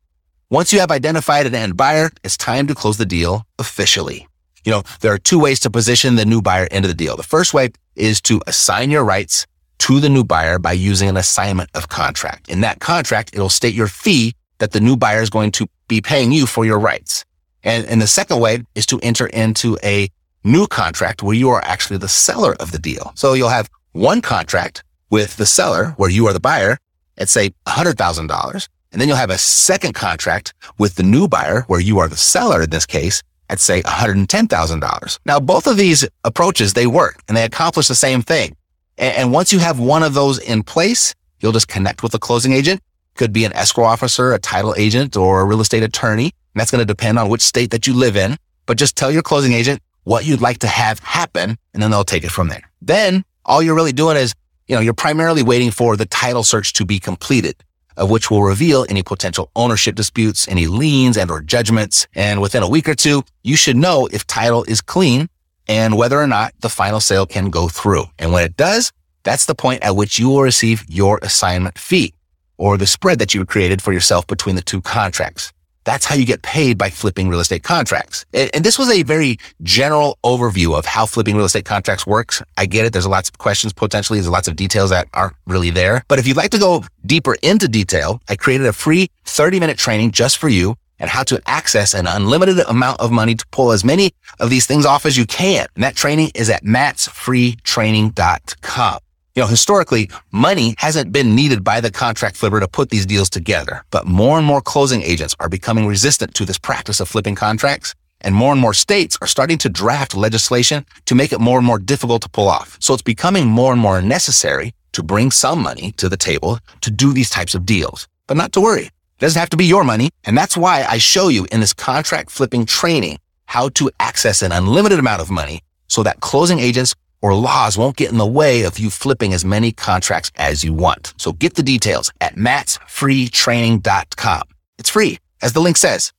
Once 0.50 0.74
you 0.74 0.80
have 0.80 0.92
identified 0.92 1.46
an 1.46 1.56
end 1.56 1.78
buyer, 1.78 2.10
it's 2.24 2.38
time 2.38 2.68
to 2.68 2.76
close 2.76 2.98
the 2.98 3.06
deal 3.06 3.46
officially. 3.58 4.28
You 4.64 4.72
know, 4.72 4.84
there 5.00 5.14
are 5.14 5.18
two 5.18 5.40
ways 5.40 5.60
to 5.62 5.70
position 5.70 6.16
the 6.16 6.26
new 6.26 6.42
buyer 6.42 6.66
into 6.66 6.88
the 6.88 6.94
deal. 6.94 7.16
The 7.16 7.24
first 7.24 7.54
way 7.54 7.70
is 7.96 8.22
to 8.22 8.42
assign 8.48 8.92
your 8.92 9.04
rights 9.04 9.48
to 9.80 10.00
the 10.00 10.10
new 10.10 10.24
buyer 10.24 10.60
by 10.60 10.74
using 10.74 11.10
an 11.10 11.18
assignment 11.18 11.70
of 11.74 11.90
contract. 11.90 12.50
In 12.50 12.62
that 12.62 12.80
contract, 12.80 13.32
it'll 13.34 13.50
state 13.50 13.74
your 13.74 13.88
fee 13.88 14.36
that 14.60 14.72
the 14.72 14.80
new 14.80 14.96
buyer 14.96 15.22
is 15.22 15.32
going 15.32 15.52
to 15.54 15.68
be 15.88 16.02
paying 16.02 16.32
you 16.32 16.46
for 16.46 16.66
your 16.66 16.80
rights. 16.80 17.26
And, 17.64 17.86
and 17.88 18.02
the 18.02 18.08
second 18.08 18.40
way 18.40 18.64
is 18.76 18.86
to 18.88 19.00
enter 19.02 19.28
into 19.28 19.78
a 19.84 20.10
new 20.44 20.68
contract 20.68 21.24
where 21.24 21.36
you 21.36 21.50
are 21.50 21.64
actually 21.64 21.98
the 21.98 22.08
seller 22.08 22.56
of 22.60 22.72
the 22.72 22.80
deal. 22.80 23.12
So 23.16 23.34
you'll 23.34 23.50
have 23.50 23.70
one 23.94 24.22
contract 24.22 24.84
with 25.10 25.38
the 25.38 25.46
seller 25.46 25.94
where 25.98 26.10
you 26.10 26.28
are 26.28 26.34
the 26.34 26.40
buyer 26.40 26.78
at 27.18 27.30
say 27.30 27.52
$100,000. 27.68 28.68
And 28.92 29.00
then 29.00 29.08
you'll 29.08 29.18
have 29.18 29.30
a 29.30 29.38
second 29.38 29.94
contract 29.94 30.54
with 30.78 30.96
the 30.96 31.04
new 31.04 31.28
buyer 31.28 31.62
where 31.68 31.80
you 31.80 32.00
are 32.00 32.10
the 32.10 32.18
seller 32.18 32.64
in 32.64 32.70
this 32.70 32.86
case 32.86 33.24
at 33.50 33.60
say 33.60 33.82
$110,000. 33.84 35.20
Now, 35.26 35.40
both 35.40 35.68
of 35.68 35.78
these 35.78 36.08
approaches, 36.24 36.74
they 36.74 36.88
work 36.88 37.22
and 37.28 37.38
they 37.38 37.44
accomplish 37.44 37.88
the 37.88 37.96
same 37.96 38.22
thing. 38.22 38.56
And, 38.98 39.32
once 39.32 39.52
you 39.52 39.60
have 39.60 39.80
one 39.80 40.04
of 40.04 40.14
those 40.14 40.38
in 40.38 40.64
place, 40.64 41.16
you'll 41.40 41.54
just 41.54 41.68
connect 41.68 42.04
with 42.04 42.14
a 42.14 42.20
closing 42.20 42.52
agent. 42.54 42.82
Could 43.16 43.34
be 43.34 43.46
an 43.46 43.54
escrow 43.54 43.86
officer, 43.86 44.34
a 44.34 44.40
title 44.40 44.76
agent, 44.78 45.18
or 45.18 45.42
a 45.42 45.46
real 45.46 45.62
estate 45.62 45.84
attorney. 45.84 46.26
And 46.26 46.60
that's 46.60 46.70
going 46.72 46.82
to 46.82 46.86
depend 46.86 47.18
on 47.18 47.30
which 47.30 47.42
state 47.42 47.72
that 47.72 47.88
you 47.88 47.94
live 47.94 48.16
in. 48.16 48.38
But 48.66 48.78
just 48.78 48.96
tell 48.96 49.12
your 49.12 49.24
closing 49.24 49.54
agent 49.54 49.82
what 50.04 50.26
you'd 50.26 50.42
like 50.42 50.60
to 50.60 50.68
have 50.68 51.00
happen, 51.00 51.58
and 51.74 51.82
then 51.82 51.92
they'll 51.92 52.04
take 52.04 52.24
it 52.24 52.32
from 52.32 52.50
there. 52.50 52.70
Then 52.82 53.24
all 53.46 53.64
you're 53.64 53.76
really 53.76 53.92
doing 53.92 54.18
is, 54.18 54.34
you 54.68 54.76
know, 54.76 54.82
you're 54.82 54.94
primarily 54.94 55.44
waiting 55.44 55.72
for 55.72 55.98
the 55.98 56.06
title 56.06 56.44
search 56.44 56.74
to 56.74 56.86
be 56.86 57.00
completed 57.00 57.56
of 57.98 58.10
which 58.10 58.32
will 58.32 58.44
reveal 58.44 58.86
any 58.90 59.04
potential 59.04 59.52
ownership 59.56 59.96
disputes, 59.96 60.48
any 60.48 60.68
liens 60.68 61.18
and 61.18 61.32
or 61.32 61.42
judgments. 61.42 62.08
And 62.16 62.42
within 62.42 62.64
a 62.64 62.70
week 62.70 62.88
or 62.90 62.96
two, 62.96 63.24
you 63.44 63.56
should 63.56 63.76
know 63.76 64.08
if 64.12 64.26
title 64.28 64.64
is 64.66 64.82
clean 64.82 65.30
and 65.68 65.98
whether 65.98 66.20
or 66.20 66.28
not 66.28 66.54
the 66.60 66.70
final 66.70 67.00
sale 67.00 67.26
can 67.26 67.50
go 67.50 67.68
through. 67.68 68.06
And 68.20 68.32
when 68.32 68.44
it 68.44 68.58
does, 68.58 68.92
that's 69.24 69.46
the 69.46 69.56
point 69.56 69.84
at 69.84 69.96
which 69.96 70.20
you 70.20 70.30
will 70.30 70.42
receive 70.42 70.84
your 70.88 71.20
assignment 71.22 71.78
fee 71.78 72.14
or 72.58 72.78
the 72.78 72.88
spread 72.88 73.20
that 73.20 73.34
you 73.34 73.46
created 73.46 73.82
for 73.82 73.94
yourself 73.94 74.28
between 74.28 74.56
the 74.56 74.62
two 74.62 74.82
contracts. 74.82 75.52
That's 75.84 76.06
how 76.06 76.16
you 76.16 76.26
get 76.26 76.42
paid 76.42 76.78
by 76.78 76.90
flipping 76.90 77.30
real 77.30 77.40
estate 77.40 77.64
contracts. 77.64 78.26
And 78.34 78.64
this 78.64 78.78
was 78.78 78.90
a 78.90 79.04
very 79.04 79.38
general 79.64 80.18
overview 80.24 80.78
of 80.78 80.86
how 80.86 81.06
flipping 81.06 81.36
real 81.36 81.46
estate 81.46 81.66
contracts 81.66 82.06
works. 82.06 82.44
I 82.58 82.66
get 82.66 82.86
it. 82.86 82.94
There's 82.94 83.08
lots 83.08 83.30
of 83.30 83.38
questions 83.38 83.74
potentially. 83.74 84.20
There's 84.20 84.30
lots 84.30 84.48
of 84.48 84.56
details 84.56 84.92
that 84.92 85.08
aren't 85.14 85.36
really 85.48 85.70
there. 85.70 86.04
But 86.08 86.20
if 86.20 86.28
you'd 86.28 86.38
like 86.38 86.52
to 86.52 86.60
go 86.60 86.84
deeper 87.06 87.36
into 87.42 87.68
detail, 87.68 88.22
I 88.30 88.36
created 88.36 88.68
a 88.68 88.74
free 88.74 89.10
30 89.26 89.60
minute 89.60 89.78
training 89.78 90.12
just 90.12 90.38
for 90.38 90.50
you 90.50 90.76
and 91.00 91.10
how 91.10 91.24
to 91.24 91.42
access 91.48 91.96
an 91.96 92.08
unlimited 92.08 92.60
amount 92.60 93.00
of 93.00 93.12
money 93.12 93.36
to 93.36 93.46
pull 93.48 93.72
as 93.72 93.84
many 93.84 94.12
of 94.40 94.52
these 94.52 94.68
things 94.68 94.86
off 94.86 95.06
as 95.06 95.18
you 95.18 95.26
can. 95.26 95.66
And 95.76 95.84
that 95.84 95.96
training 95.96 96.32
is 96.36 96.50
at 96.50 96.64
mattsfreetraining.com. 96.64 99.00
You 99.34 99.44
know, 99.44 99.48
historically, 99.48 100.10
money 100.34 100.76
hasn't 100.78 101.14
been 101.14 101.36
needed 101.36 101.64
by 101.64 101.80
the 101.80 101.90
contract 101.90 102.36
flipper 102.36 102.60
to 102.60 102.68
put 102.68 102.90
these 102.90 103.06
deals 103.06 103.30
together, 103.30 103.86
but 103.90 104.06
more 104.06 104.38
and 104.38 104.46
more 104.46 104.60
closing 104.60 105.02
agents 105.04 105.38
are 105.40 105.48
becoming 105.48 105.88
resistant 105.88 106.34
to 106.34 106.44
this 106.44 106.58
practice 106.58 107.00
of 107.00 107.08
flipping 107.08 107.36
contracts. 107.36 107.96
And 108.20 108.36
more 108.36 108.52
and 108.52 108.60
more 108.60 108.74
states 108.74 109.18
are 109.22 109.28
starting 109.28 109.58
to 109.60 109.70
draft 109.70 110.18
legislation 110.18 110.86
to 111.06 111.16
make 111.16 111.32
it 111.32 111.40
more 111.40 111.58
and 111.58 111.66
more 111.66 111.80
difficult 111.80 112.24
to 112.24 112.30
pull 112.30 112.50
off. 112.50 112.78
So 112.82 112.94
it's 112.94 113.02
becoming 113.02 113.48
more 113.48 113.72
and 113.72 113.82
more 113.82 114.02
necessary 114.02 114.74
to 114.92 115.02
bring 115.02 115.32
some 115.32 115.64
money 115.64 115.94
to 115.94 116.10
the 116.10 116.18
table 116.18 116.60
to 116.82 116.92
do 116.92 117.14
these 117.14 117.30
types 117.30 117.56
of 117.56 117.66
deals. 117.66 118.10
But 118.28 118.36
not 118.36 118.52
to 118.52 118.62
worry. 118.62 118.88
It 118.88 119.20
doesn't 119.20 119.40
have 119.40 119.50
to 119.52 119.58
be 119.58 119.66
your 119.66 119.86
money. 119.86 120.10
And 120.26 120.38
that's 120.38 120.58
why 120.58 120.84
I 120.84 120.98
show 120.98 121.30
you 121.30 121.48
in 121.54 121.62
this 121.62 121.74
contract 121.74 122.32
flipping 122.32 122.66
training 122.66 123.18
how 123.46 123.70
to 123.70 123.90
access 123.98 124.42
an 124.42 124.52
unlimited 124.52 125.00
amount 125.00 125.22
of 125.22 125.32
money 125.32 125.62
so 125.88 126.04
that 126.04 126.20
closing 126.20 126.60
agents 126.60 126.96
or 127.22 127.36
laws 127.36 127.78
won't 127.78 127.98
get 127.98 128.12
in 128.12 128.18
the 128.18 128.26
way 128.26 128.64
of 128.64 128.80
you 128.80 128.90
flipping 128.90 129.34
as 129.34 129.46
many 129.46 129.72
contracts 129.72 130.32
as 130.36 130.64
you 130.64 130.74
want. 130.74 131.14
So 131.18 131.34
get 131.34 131.56
the 131.56 131.64
details 131.64 132.12
at 132.20 132.36
mattsfreetraining.com. 132.36 134.42
It's 134.78 134.90
free, 134.90 135.20
as 135.42 135.54
the 135.54 135.60
link 135.60 135.78
says. 135.78 136.12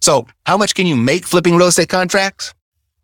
So 0.00 0.26
how 0.46 0.56
much 0.56 0.74
can 0.74 0.86
you 0.86 0.96
make 0.96 1.26
flipping 1.26 1.56
real 1.56 1.68
estate 1.68 1.88
contracts? 1.88 2.54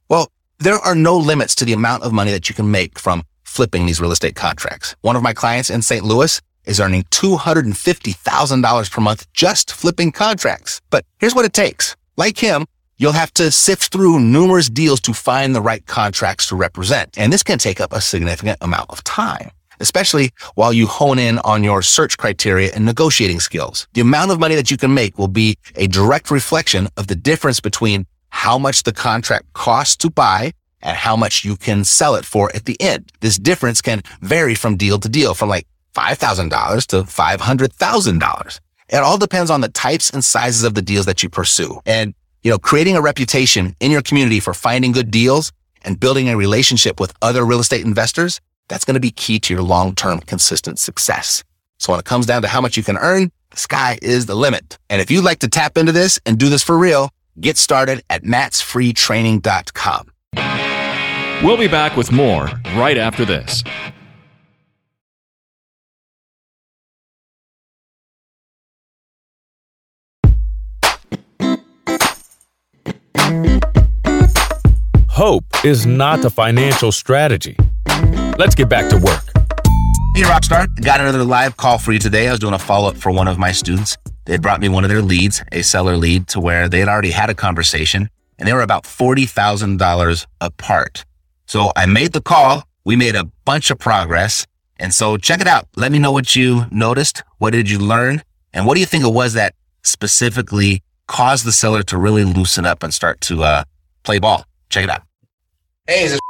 Well, 0.09 0.31
there 0.59 0.77
are 0.77 0.95
no 0.95 1.17
limits 1.17 1.55
to 1.57 1.65
the 1.65 1.73
amount 1.73 2.05
of 2.05 2.13
money 2.13 2.31
that 2.33 2.49
you 2.49 2.55
can 2.55 2.71
make 2.71 2.99
from 2.99 3.23
flipping 3.45 3.87
these 3.87 4.01
real 4.01 4.13
estate 4.13 4.35
contracts. 4.35 4.97
One 5.01 5.17
of 5.17 5.23
my 5.23 5.33
clients 5.33 5.71
in 5.71 5.83
St. 5.83 6.05
Louis 6.05 6.41
is 6.65 6.81
earning 6.81 7.05
$250,000 7.05 8.91
per 8.91 9.01
month 9.01 9.33
just 9.33 9.73
flipping 9.73 10.13
contracts. 10.13 10.81
But 10.91 11.05
here's 11.19 11.35
what 11.35 11.45
it 11.45 11.53
takes. 11.53 11.97
Like 12.17 12.39
him, 12.39 12.67
you'll 12.99 13.13
have 13.13 13.33
to 13.35 13.51
sift 13.51 13.93
through 13.93 14.21
numerous 14.21 14.69
deals 14.69 15.01
to 15.03 15.13
find 15.13 15.55
the 15.55 15.61
right 15.61 15.85
contracts 15.87 16.49
to 16.49 16.57
represent. 16.57 17.17
And 17.19 17.33
this 17.33 17.43
can 17.43 17.59
take 17.59 17.81
up 17.81 17.93
a 17.93 18.01
significant 18.01 18.59
amount 18.61 18.91
of 18.91 19.05
time, 19.05 19.51
especially 19.81 20.31
while 20.55 20.73
you 20.73 20.87
hone 20.87 21.19
in 21.19 21.39
on 21.41 21.63
your 21.65 21.83
search 21.83 22.19
criteria 22.19 22.73
and 22.75 22.85
negotiating 22.85 23.41
skills. 23.41 23.87
The 23.95 24.01
amount 24.01 24.31
of 24.31 24.41
money 24.41 24.55
that 24.55 24.71
you 24.71 24.77
can 24.77 24.95
make 24.95 25.19
will 25.19 25.29
be 25.29 25.59
a 25.75 25.87
direct 25.87 26.31
reflection 26.31 26.89
of 26.97 27.07
the 27.07 27.17
difference 27.17 27.61
between 27.61 28.07
how 28.31 28.59
much 28.59 28.83
the 28.83 28.93
contract 28.93 29.53
costs 29.53 29.97
to 29.97 30.11
buy 30.11 30.53
and 30.83 30.97
how 30.97 31.17
much 31.17 31.45
you 31.45 31.57
can 31.57 31.85
sell 31.85 32.15
it 32.15 32.25
for 32.25 32.55
at 32.55 32.65
the 32.65 32.81
end. 32.81 33.11
This 33.21 33.39
difference 33.39 33.81
can 33.83 34.03
vary 34.21 34.55
from 34.55 34.77
deal 34.77 34.99
to 35.01 35.09
deal 35.09 35.35
from 35.35 35.49
like 35.49 35.67
$5,000 35.95 36.87
to 36.89 37.03
$500,000. 37.03 38.61
It 38.89 38.97
all 38.97 39.19
depends 39.19 39.51
on 39.51 39.63
the 39.63 39.69
types 39.69 40.11
and 40.11 40.25
sizes 40.25 40.63
of 40.63 40.75
the 40.75 40.83
deals 40.83 41.07
that 41.07 41.23
you 41.23 41.29
pursue. 41.29 41.81
And, 41.87 42.15
you 42.47 42.53
know, 42.53 42.59
creating 42.61 42.97
a 42.97 43.01
reputation 43.01 43.75
in 43.81 43.91
your 43.91 44.03
community 44.03 44.39
for 44.39 44.55
finding 44.55 44.93
good 44.93 45.11
deals 45.11 45.51
and 45.83 45.99
building 45.99 46.29
a 46.29 46.37
relationship 46.37 47.01
with 47.01 47.13
other 47.21 47.45
real 47.45 47.59
estate 47.59 47.85
investors, 47.85 48.41
that's 48.69 48.85
going 48.85 48.95
to 48.95 49.01
be 49.01 49.11
key 49.11 49.41
to 49.41 49.53
your 49.53 49.65
long-term 49.65 50.21
consistent 50.21 50.79
success. 50.79 51.43
So 51.81 51.93
when 51.93 51.99
it 51.99 52.07
comes 52.07 52.25
down 52.25 52.43
to 52.43 52.49
how 52.49 52.61
much 52.61 52.77
you 52.77 52.85
can 52.85 52.99
earn, 52.99 53.33
the 53.51 53.57
sky 53.57 53.99
is 54.01 54.27
the 54.27 54.37
limit. 54.37 54.79
And 54.89 55.01
if 55.01 55.11
you'd 55.11 55.25
like 55.25 55.41
to 55.41 55.49
tap 55.49 55.77
into 55.77 55.91
this 55.91 56.21
and 56.25 56.39
do 56.39 56.49
this 56.49 56.63
for 56.63 56.79
real, 56.79 57.11
get 57.41 57.57
started 57.57 58.05
at 58.11 58.23
mattsfreetraining.com. 58.23 60.13
We'll 61.45 61.57
be 61.57 61.67
back 61.67 61.97
with 61.97 62.13
more 62.13 62.45
right 62.77 62.97
after 62.97 63.25
this. 63.25 63.65
Hope 75.17 75.47
is 75.65 75.87
not 75.87 76.23
a 76.27 76.29
financial 76.29 76.93
strategy. 76.93 77.57
Let's 78.37 78.55
get 78.55 78.69
back 78.69 78.91
to 78.91 78.99
work. 78.99 79.25
Hey, 80.15 80.25
Rockstar. 80.25 80.69
Got 80.83 81.01
another 81.01 81.25
live 81.25 81.57
call 81.57 81.79
for 81.79 81.93
you 81.93 81.99
today. 81.99 82.29
I 82.29 82.33
was 82.33 82.39
doing 82.39 82.53
a 82.53 82.59
follow 82.59 82.91
up 82.91 82.99
for 82.99 83.11
one 83.11 83.27
of 83.27 83.39
my 83.39 83.51
students. 83.51 83.97
They 84.27 84.37
brought 84.37 84.61
me 84.61 84.69
one 84.69 84.85
of 84.85 84.91
their 84.91 85.01
leads, 85.01 85.43
a 85.53 85.63
seller 85.63 85.97
lead, 85.97 86.29
to 86.29 86.39
where 86.39 86.69
they 86.69 86.81
had 86.81 86.91
already 86.91 87.13
had 87.13 87.31
a 87.31 87.35
conversation 87.35 88.11
and 88.39 88.47
they 88.47 88.53
were 88.53 88.61
about 88.61 88.85
$40,000 88.85 90.27
apart. 90.43 91.07
So 91.47 91.73
I 91.75 91.87
made 91.87 92.13
the 92.13 92.21
call. 92.21 92.65
We 92.85 92.95
made 92.95 93.15
a 93.15 93.25
bunch 93.47 93.71
of 93.71 93.79
progress. 93.79 94.47
And 94.79 94.93
so 94.93 95.17
check 95.17 95.41
it 95.41 95.47
out. 95.47 95.67
Let 95.77 95.93
me 95.93 95.99
know 95.99 96.13
what 96.13 96.37
you 96.37 96.67
noticed. 96.71 97.23
What 97.39 97.55
did 97.55 97.71
you 97.71 97.79
learn? 97.79 98.23
And 98.53 98.67
what 98.67 98.75
do 98.75 98.81
you 98.81 98.87
think 98.87 99.03
it 99.03 99.15
was 99.15 99.33
that 99.33 99.55
specifically 99.83 100.83
caused 101.07 101.47
the 101.47 101.53
seller 101.53 101.83
to 101.85 101.97
really 101.97 102.25
loosen 102.25 102.67
up 102.67 102.83
and 102.83 102.93
start 102.93 103.23
to 103.23 103.45
uh, 103.45 103.65
play 104.03 104.19
ball? 104.19 104.45
Check 104.69 104.85
it 104.85 104.91
out. 104.91 105.06
Hey, 105.89 106.05
is 106.05 106.11
this 106.13 106.21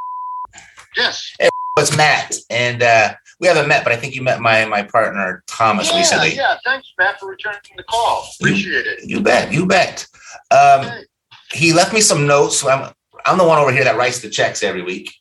Yes. 0.97 1.33
Hey, 1.39 1.49
it's 1.79 1.97
Matt. 1.97 2.35
And 2.51 2.83
uh, 2.83 3.15
we 3.41 3.47
haven't 3.49 3.69
met, 3.69 3.85
but 3.85 3.93
I 3.93 3.97
think 3.97 4.15
you 4.15 4.23
met 4.23 4.41
my 4.41 4.65
my 4.65 4.83
partner 4.83 5.43
Thomas 5.47 5.91
yeah, 5.91 5.99
recently. 5.99 6.35
yeah. 6.35 6.57
Thanks, 6.65 6.91
Matt, 6.99 7.21
for 7.21 7.29
returning 7.29 7.61
the 7.77 7.83
call. 7.85 8.27
Appreciate 8.41 8.87
it. 8.87 9.05
You 9.05 9.21
bet. 9.21 9.53
You 9.53 9.67
bet. 9.67 10.07
Um, 10.51 10.83
Hey. 10.87 11.05
he 11.53 11.73
left 11.73 11.93
me 11.93 12.01
some 12.01 12.27
notes. 12.27 12.59
So 12.61 12.71
I'm 12.71 12.93
I'm 13.27 13.39
the 13.39 13.45
one 13.45 13.59
over 13.59 13.73
here 13.73 13.85
that 13.85 13.97
writes 13.97 14.21
the 14.21 14.31
checks 14.31 14.63
every 14.63 14.83
week, 14.83 15.13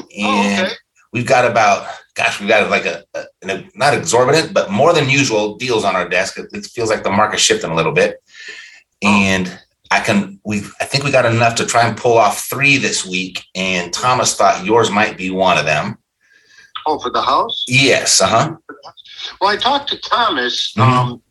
Oh, 0.00 0.04
and 0.16 0.66
okay. 0.66 0.74
we've 1.12 1.26
got 1.26 1.44
about 1.50 1.88
gosh, 2.14 2.38
we've 2.40 2.48
got 2.48 2.70
like 2.70 2.86
a, 2.86 3.04
a, 3.14 3.24
an- 3.42 3.70
not 3.74 3.94
exorbitant, 3.94 4.54
but 4.54 4.70
more 4.70 4.92
than 4.92 5.08
usual 5.08 5.56
deals 5.56 5.84
on 5.84 5.96
our 5.96 6.08
desk. 6.08 6.38
It, 6.38 6.46
it 6.52 6.66
feels 6.66 6.88
like 6.90 7.02
the 7.02 7.10
market's 7.10 7.42
shifting 7.42 7.70
a 7.70 7.74
little 7.74 7.92
bit, 7.92 8.16
Oh. 9.04 9.08
and 9.08 9.58
I 9.90 10.00
can 10.00 10.40
we 10.44 10.58
I 10.80 10.84
think 10.84 11.04
we 11.04 11.10
got 11.10 11.26
enough 11.26 11.54
to 11.56 11.66
try 11.66 11.86
and 11.86 11.96
pull 11.96 12.18
off 12.18 12.46
three 12.50 12.76
this 12.76 13.04
week. 13.06 13.44
And 13.54 13.92
Thomas 13.92 14.34
thought 14.34 14.64
yours 14.64 14.90
might 14.90 15.16
be 15.16 15.30
one 15.30 15.58
of 15.58 15.64
them. 15.64 15.98
Oh, 16.86 16.98
for 16.98 17.10
the 17.10 17.22
house? 17.22 17.64
Yes. 17.68 18.20
Uh 18.20 18.26
huh. 18.26 18.56
Well, 19.40 19.50
I 19.50 19.56
talked 19.56 19.88
to 19.90 19.98
Thomas. 19.98 20.72
Mhm. 20.76 20.82
Um, 20.82 21.22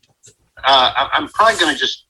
uh, 0.64 0.92
I- 0.96 1.08
I'm 1.12 1.28
probably 1.28 1.58
going 1.60 1.72
to 1.74 1.78
just 1.78 2.06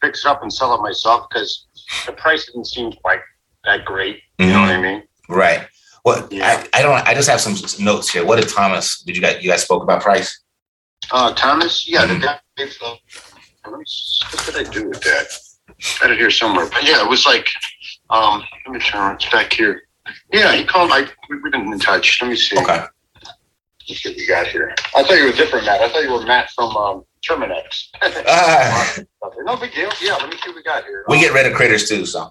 fix 0.00 0.24
it 0.24 0.28
up 0.28 0.42
and 0.42 0.52
sell 0.52 0.74
it 0.74 0.80
myself 0.80 1.26
because 1.28 1.66
the 2.06 2.12
price 2.12 2.46
didn't 2.46 2.66
seem 2.66 2.92
quite 2.92 3.20
that 3.64 3.84
great. 3.84 4.20
You 4.38 4.46
know 4.46 4.60
what 4.62 4.70
I 4.70 4.80
mean? 4.80 5.02
Right. 5.28 5.66
Well, 6.04 6.26
Yeah. 6.30 6.64
I, 6.72 6.78
I 6.78 6.82
don't. 6.82 7.06
I 7.06 7.12
just 7.14 7.28
have 7.28 7.40
some 7.40 7.54
notes 7.84 8.08
here. 8.10 8.24
What 8.24 8.36
did 8.40 8.48
Thomas? 8.48 9.02
Did 9.02 9.16
you 9.16 9.22
guys? 9.22 9.42
You 9.42 9.50
guys 9.50 9.62
spoke 9.62 9.82
about 9.82 10.00
price? 10.02 10.40
Uh, 11.10 11.32
Thomas? 11.34 11.86
Yeah, 11.88 12.06
Mhm. 12.06 12.20
the 12.20 12.26
guy. 12.26 12.40
Uh, 12.82 13.70
what 13.70 14.46
did 14.46 14.56
I 14.66 14.70
do 14.70 14.88
with 14.88 15.00
that? 15.02 15.26
Had 16.00 16.10
it 16.10 16.18
here 16.18 16.30
somewhere. 16.30 16.66
But 16.66 16.84
yeah, 16.86 17.02
it 17.04 17.08
was 17.08 17.24
like, 17.26 17.48
um, 18.10 18.42
let 18.66 18.74
me 18.74 18.80
turn 18.80 19.14
it's 19.14 19.28
back 19.30 19.52
here. 19.52 19.82
Yeah, 20.32 20.52
he 20.54 20.64
called. 20.64 20.90
I 20.92 21.02
we- 21.28 21.38
we've 21.42 21.52
been 21.52 21.72
in 21.72 21.78
touch. 21.78 22.20
Let 22.20 22.28
me 22.30 22.36
see. 22.36 22.58
Okay. 22.58 22.84
Let's 23.88 24.02
see 24.02 24.08
what 24.10 24.16
we 24.16 24.26
got 24.26 24.46
here. 24.46 24.74
I 24.94 25.02
thought 25.02 25.14
you 25.16 25.24
were 25.24 25.32
different, 25.32 25.66
Matt. 25.66 25.80
I 25.80 25.88
thought 25.88 26.02
you 26.02 26.12
were 26.12 26.24
Matt 26.24 26.50
from 26.50 26.76
um, 26.76 27.04
Terminix. 27.26 27.88
Ah, 28.02 28.96
no 29.44 29.56
big 29.56 29.72
deal. 29.72 29.90
Yeah, 30.00 30.14
let 30.14 30.28
me 30.30 30.36
see 30.42 30.50
what 30.50 30.56
we 30.56 30.62
got 30.62 30.84
here. 30.84 31.04
we 31.08 31.18
get 31.18 31.32
rid 31.32 31.46
of 31.46 31.54
critters 31.54 31.88
too. 31.88 32.04
So. 32.06 32.30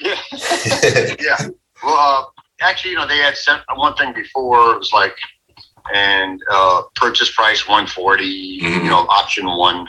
Yeah. 0.00 0.14
yeah. 1.20 1.48
Well, 1.84 1.94
uh, 1.96 2.24
actually, 2.60 2.92
you 2.92 2.96
know, 2.96 3.06
they 3.06 3.18
had 3.18 3.36
sent 3.36 3.62
one 3.74 3.94
thing 3.96 4.12
before. 4.12 4.72
It 4.74 4.78
was 4.78 4.92
like, 4.92 5.14
and 5.94 6.40
uh, 6.50 6.82
purchase 6.96 7.30
price 7.34 7.66
140. 7.68 8.60
Mhm. 8.60 8.84
You 8.84 8.90
know, 8.90 9.06
option 9.08 9.46
one. 9.46 9.86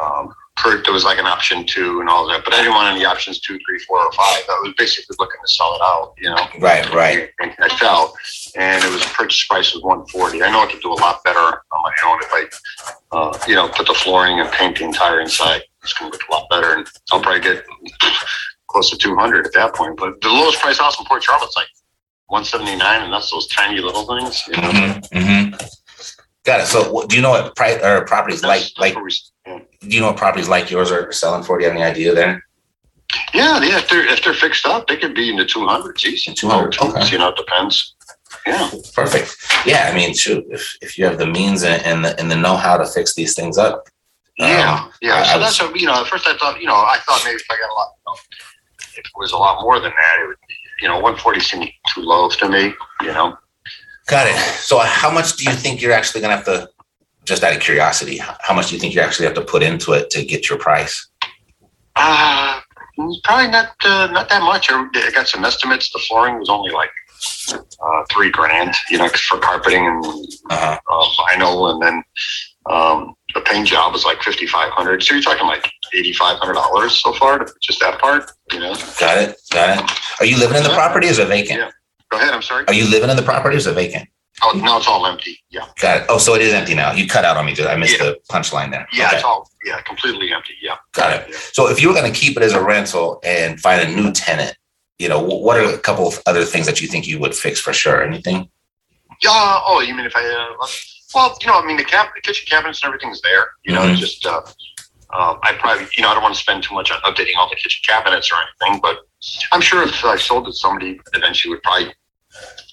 Um, 0.00 0.34
there 0.64 0.92
was 0.92 1.04
like 1.04 1.18
an 1.18 1.26
option 1.26 1.66
two 1.66 2.00
and 2.00 2.08
all 2.08 2.26
that, 2.28 2.44
but 2.44 2.54
I 2.54 2.58
didn't 2.58 2.74
want 2.74 2.94
any 2.94 3.04
options 3.04 3.40
two, 3.40 3.58
three, 3.66 3.78
four, 3.80 4.00
or 4.00 4.12
five. 4.12 4.42
I 4.48 4.60
was 4.64 4.74
basically 4.76 5.16
looking 5.18 5.40
to 5.40 5.48
sell 5.52 5.74
it 5.74 5.82
out. 5.82 6.14
You 6.18 6.30
know. 6.30 6.46
right. 6.60 6.92
Right. 6.92 7.30
And 7.40 7.52
I 7.60 7.68
fell, 7.76 8.16
and 8.56 8.82
it 8.82 8.90
was 8.90 9.04
purchase 9.04 9.46
price 9.46 9.74
was 9.74 9.82
140. 9.82 10.42
I 10.42 10.50
know 10.50 10.62
I 10.62 10.66
could 10.66 10.80
do 10.80 10.92
a 10.92 10.94
lot 10.94 11.22
better 11.24 11.38
on 11.38 11.82
my 11.82 11.94
own 12.06 12.18
if 12.22 12.32
I, 12.32 13.16
uh, 13.16 13.38
you 13.46 13.54
know, 13.54 13.68
put 13.68 13.86
the 13.86 13.94
flooring 13.94 14.40
and 14.40 14.50
paint 14.52 14.78
the 14.78 14.84
entire 14.84 15.20
inside. 15.20 15.62
It's 15.82 15.92
going 15.92 16.10
to 16.10 16.16
look 16.18 16.28
a 16.28 16.32
lot 16.32 16.48
better, 16.50 16.74
and 16.74 16.86
I'll 17.12 17.20
probably 17.20 17.40
get 17.40 17.64
close 18.68 18.90
to 18.90 18.96
200 18.96 19.46
at 19.46 19.52
that 19.52 19.74
point. 19.74 19.96
But 19.96 20.20
the 20.20 20.28
lowest 20.28 20.60
price 20.60 20.78
house 20.78 20.98
in 20.98 21.04
Port 21.06 21.22
Charlotte's 21.22 21.56
like 21.56 21.68
179, 22.28 23.02
and 23.02 23.12
that's 23.12 23.30
those 23.30 23.46
tiny 23.48 23.80
little 23.80 24.06
things. 24.06 24.46
You 24.48 24.56
know? 24.56 25.00
hmm 25.12 25.50
hmm 25.50 25.54
Got 26.46 26.60
it. 26.60 26.66
So, 26.66 27.04
do 27.06 27.16
you 27.16 27.22
know 27.22 27.30
what 27.30 27.56
price 27.56 27.82
or 27.82 28.04
properties 28.04 28.42
like? 28.42 28.62
Like, 28.78 28.94
that's 28.94 28.96
what 28.96 29.04
we- 29.04 29.12
yeah. 29.46 29.58
do 29.80 29.88
you 29.88 30.00
know 30.00 30.06
what 30.08 30.16
properties 30.16 30.48
like 30.48 30.70
yours 30.70 30.90
are 30.92 31.10
selling 31.12 31.42
for? 31.42 31.58
Do 31.58 31.64
you 31.64 31.70
have 31.70 31.76
any 31.76 31.84
idea 31.84 32.14
there? 32.14 32.44
Yeah, 33.34 33.60
yeah. 33.62 33.78
If 33.78 33.88
they're 33.88 34.06
if 34.06 34.22
they're 34.22 34.34
fixed 34.34 34.66
up, 34.66 34.86
they 34.86 34.96
could 34.96 35.14
be 35.14 35.28
in 35.30 35.36
the 35.36 35.44
200s 35.44 36.04
easy. 36.04 36.32
200, 36.34 36.78
okay. 36.80 37.08
You 37.10 37.18
know, 37.18 37.28
it 37.28 37.36
depends. 37.36 37.94
Yeah. 38.46 38.70
Perfect. 38.94 39.36
Yeah. 39.64 39.88
I 39.90 39.94
mean, 39.94 40.14
shoot, 40.14 40.44
if 40.50 40.76
if 40.80 40.96
you 40.96 41.04
have 41.04 41.18
the 41.18 41.26
means 41.26 41.62
and, 41.64 41.82
and 41.84 42.04
the 42.04 42.18
and 42.18 42.30
the 42.30 42.36
know 42.36 42.56
how 42.56 42.76
to 42.76 42.86
fix 42.86 43.14
these 43.14 43.34
things 43.34 43.58
up. 43.58 43.88
Yeah, 44.38 44.82
um, 44.82 44.92
yeah. 45.00 45.22
So 45.24 45.36
I 45.36 45.38
that's 45.38 45.60
what 45.60 45.74
you 45.80 45.86
know. 45.86 45.94
At 45.94 46.06
first, 46.06 46.28
I 46.28 46.36
thought 46.36 46.60
you 46.60 46.66
know, 46.66 46.74
I 46.74 46.98
thought 47.06 47.22
maybe 47.24 47.36
if 47.36 47.46
I 47.50 47.56
got 47.56 47.70
a 47.70 47.74
lot, 47.74 47.88
you 47.96 48.12
know, 48.12 48.18
if 48.80 48.98
it 48.98 49.06
was 49.16 49.32
a 49.32 49.36
lot 49.36 49.62
more 49.62 49.80
than 49.80 49.90
that, 49.90 50.22
it 50.22 50.26
would 50.28 50.36
be 50.46 50.54
you 50.82 50.88
know, 50.88 50.96
140 50.96 51.40
seemed 51.40 51.70
too 51.94 52.02
low 52.02 52.28
to 52.28 52.48
me. 52.48 52.74
You 53.00 53.12
know, 53.12 53.36
Got 54.06 54.26
it. 54.28 54.36
So, 54.60 54.78
how 54.78 55.10
much 55.10 55.36
do 55.36 55.44
you 55.44 55.56
think 55.56 55.80
you're 55.82 55.92
actually 55.92 56.20
gonna 56.20 56.36
have 56.36 56.44
to? 56.46 56.68
Just 57.24 57.42
out 57.42 57.52
of 57.56 57.60
curiosity, 57.60 58.18
how 58.18 58.54
much 58.54 58.68
do 58.68 58.74
you 58.76 58.80
think 58.80 58.94
you 58.94 59.00
actually 59.00 59.26
have 59.26 59.34
to 59.34 59.40
put 59.40 59.60
into 59.60 59.92
it 59.94 60.10
to 60.10 60.24
get 60.24 60.48
your 60.48 60.58
price? 60.60 61.08
uh, 61.96 62.60
probably 63.24 63.48
not 63.48 63.70
uh, 63.84 64.06
not 64.12 64.28
that 64.28 64.42
much. 64.42 64.68
I 64.70 65.10
got 65.12 65.26
some 65.26 65.44
estimates. 65.44 65.90
The 65.92 65.98
flooring 66.06 66.38
was 66.38 66.48
only 66.48 66.70
like 66.70 66.90
uh, 67.52 68.04
three 68.12 68.30
grand. 68.30 68.74
You 68.90 68.98
know, 68.98 69.08
for 69.08 69.38
carpeting 69.40 69.86
and 69.86 70.04
Uh-huh. 70.50 70.78
uh, 70.88 71.04
vinyl, 71.18 71.72
and 71.72 71.82
then 71.82 72.04
um, 72.70 73.14
the 73.34 73.40
paint 73.40 73.66
job 73.66 73.92
was 73.92 74.04
like 74.04 74.22
5,500. 74.22 75.02
So 75.02 75.14
you're 75.14 75.22
talking 75.22 75.46
like 75.48 75.68
8,500 75.94 76.52
dollars 76.54 77.00
so 77.02 77.12
far 77.14 77.40
to 77.40 77.52
just 77.60 77.80
that 77.80 77.98
part. 78.00 78.30
You 78.52 78.60
know. 78.60 78.74
Got 79.00 79.18
it. 79.18 79.36
Got 79.50 79.78
it. 79.84 79.90
Are 80.20 80.26
you 80.26 80.38
living 80.38 80.58
in 80.58 80.62
the 80.62 80.70
property 80.74 81.08
or 81.08 81.10
is 81.10 81.18
it 81.18 81.26
vacant? 81.26 81.58
Yeah. 81.58 81.70
Go 82.10 82.18
ahead. 82.18 82.30
I'm 82.32 82.42
sorry. 82.42 82.64
Are 82.68 82.74
you 82.74 82.88
living 82.88 83.10
in 83.10 83.16
the 83.16 83.22
property 83.22 83.54
or 83.56 83.58
is 83.58 83.66
it 83.66 83.74
vacant? 83.74 84.08
Oh, 84.42 84.52
now 84.62 84.76
it's 84.76 84.86
all 84.86 85.06
empty. 85.06 85.38
Yeah. 85.48 85.66
Got 85.80 86.02
it. 86.02 86.06
Oh, 86.10 86.18
so 86.18 86.34
it 86.34 86.42
is 86.42 86.52
empty 86.52 86.74
now. 86.74 86.92
You 86.92 87.06
cut 87.08 87.24
out 87.24 87.36
on 87.38 87.46
me. 87.46 87.54
I 87.58 87.74
missed 87.76 87.98
the 87.98 88.18
punchline 88.30 88.70
there. 88.70 88.86
Yeah, 88.92 89.06
Okay. 89.06 89.16
it's 89.16 89.24
all 89.24 89.50
yeah, 89.64 89.80
completely 89.80 90.30
empty. 90.32 90.52
Yeah. 90.60 90.76
Got 90.92 91.28
it. 91.28 91.34
So 91.34 91.68
if 91.70 91.80
you 91.80 91.88
were 91.88 91.94
going 91.94 92.12
to 92.12 92.18
keep 92.18 92.36
it 92.36 92.42
as 92.42 92.52
a 92.52 92.62
rental 92.62 93.18
and 93.24 93.58
find 93.58 93.80
a 93.80 93.90
new 93.96 94.12
tenant, 94.12 94.54
you 94.98 95.08
know, 95.08 95.20
what 95.20 95.56
are 95.58 95.64
a 95.74 95.78
couple 95.78 96.06
of 96.06 96.20
other 96.26 96.44
things 96.44 96.66
that 96.66 96.80
you 96.82 96.86
think 96.88 97.06
you 97.08 97.18
would 97.18 97.34
fix 97.34 97.60
for 97.60 97.72
sure? 97.72 98.02
Anything? 98.02 98.48
Yeah. 99.22 99.30
Oh, 99.64 99.80
you 99.80 99.94
mean 99.94 100.04
if 100.06 100.14
I? 100.14 100.20
Uh, 100.24 100.66
well, 101.14 101.36
you 101.40 101.46
know, 101.46 101.54
I 101.58 101.64
mean 101.66 101.78
the 101.78 101.84
cap, 101.84 102.12
the 102.14 102.20
kitchen 102.20 102.46
cabinets 102.46 102.82
and 102.82 102.88
everything's 102.88 103.22
there. 103.22 103.48
You 103.64 103.72
know, 103.74 103.82
Mhm. 103.82 103.92
it's 103.92 104.00
just. 104.00 104.26
Uh, 104.26 104.42
uh, 105.16 105.36
I 105.42 105.52
probably, 105.54 105.86
you 105.96 106.02
know, 106.02 106.10
I 106.10 106.14
don't 106.14 106.22
want 106.22 106.34
to 106.34 106.40
spend 106.40 106.62
too 106.62 106.74
much 106.74 106.90
on 106.90 106.98
updating 107.00 107.36
all 107.38 107.48
the 107.48 107.56
kitchen 107.56 107.82
cabinets 107.86 108.30
or 108.30 108.36
anything, 108.44 108.80
but 108.82 108.98
I'm 109.52 109.60
sure 109.60 109.82
if 109.82 110.04
I 110.04 110.16
sold 110.16 110.46
it, 110.46 110.50
to 110.50 110.56
somebody 110.56 111.00
eventually 111.14 111.54
would 111.54 111.62
probably 111.62 111.92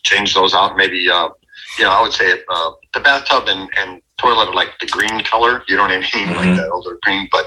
change 0.04 0.34
those 0.34 0.54
out. 0.54 0.76
Maybe, 0.76 1.10
uh, 1.10 1.30
you 1.78 1.86
know, 1.86 1.92
I 1.92 2.02
would 2.02 2.14
say 2.14 2.42
uh, 2.50 2.72
the 2.94 3.00
bathtub 3.00 3.46
and, 3.48 3.70
and 3.78 4.02
toilet 4.18 4.50
are 4.50 4.54
like 4.54 4.70
the 4.80 4.88
green 4.88 5.22
color. 5.24 5.64
You 5.68 5.78
know 5.78 5.84
what 5.84 5.92
I 5.92 6.00
mean, 6.00 6.28
Mhm. 6.28 6.36
like 6.36 6.56
that 6.58 6.70
older 6.72 7.00
green. 7.04 7.28
But 7.32 7.46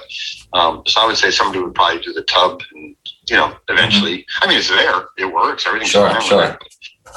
um, 0.55 0.83
so 0.87 1.01
I 1.03 1.07
would 1.07 1.17
say 1.17 1.31
somebody 1.31 1.63
would 1.63 1.75
probably 1.75 2.01
do 2.03 2.13
the 2.13 2.23
tub, 2.23 2.63
and 2.75 2.97
you 3.29 3.37
know, 3.37 3.55
eventually. 3.69 4.27
I 4.41 4.47
mean, 4.49 4.59
it's 4.59 4.69
there, 4.69 5.07
it 5.19 5.27
works, 5.33 5.67
everything's 5.67 5.91
Sure, 5.91 6.09
fine 6.09 6.21
sure. 6.23 6.45
it. 6.45 6.59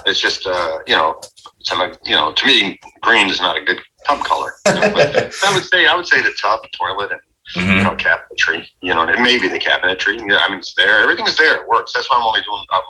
It's 0.05 0.19
just, 0.19 0.45
uh, 0.45 0.79
you 0.87 0.95
know, 0.95 1.19
some, 1.63 1.79
you 2.05 2.15
know, 2.15 2.31
to 2.33 2.45
me, 2.45 2.79
green 3.01 3.27
is 3.29 3.41
not 3.41 3.57
a 3.57 3.61
good 3.61 3.79
tub 4.07 4.19
color. 4.23 4.53
You 4.67 4.73
know, 4.75 4.91
but 4.93 5.15
I 5.43 5.53
would 5.53 5.63
say, 5.65 5.87
I 5.87 5.95
would 5.95 6.07
say 6.07 6.21
the 6.21 6.31
tub, 6.39 6.59
toilet, 6.77 7.11
and 7.11 7.19
you 7.55 7.61
Mhm. 7.63 7.83
know, 7.83 7.95
cabinetry. 7.95 8.67
You 8.81 8.93
know, 8.93 9.07
it 9.07 9.19
may 9.19 9.37
be 9.39 9.47
the 9.47 9.59
cabinetry. 9.59 10.17
Yeah, 10.29 10.37
I 10.45 10.49
mean, 10.49 10.59
it's 10.59 10.73
there. 10.75 11.01
Everything's 11.01 11.35
there. 11.37 11.55
It 11.61 11.67
works. 11.67 11.93
That's 11.93 12.09
why 12.09 12.17
I'm 12.17 12.23
only 12.23 12.41
doing. 12.41 12.63
I'm 12.71 12.81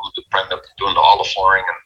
doing, 0.77 0.95
all 0.97 1.17
the 1.23 1.29
flooring 1.29 1.63
and 1.67 1.77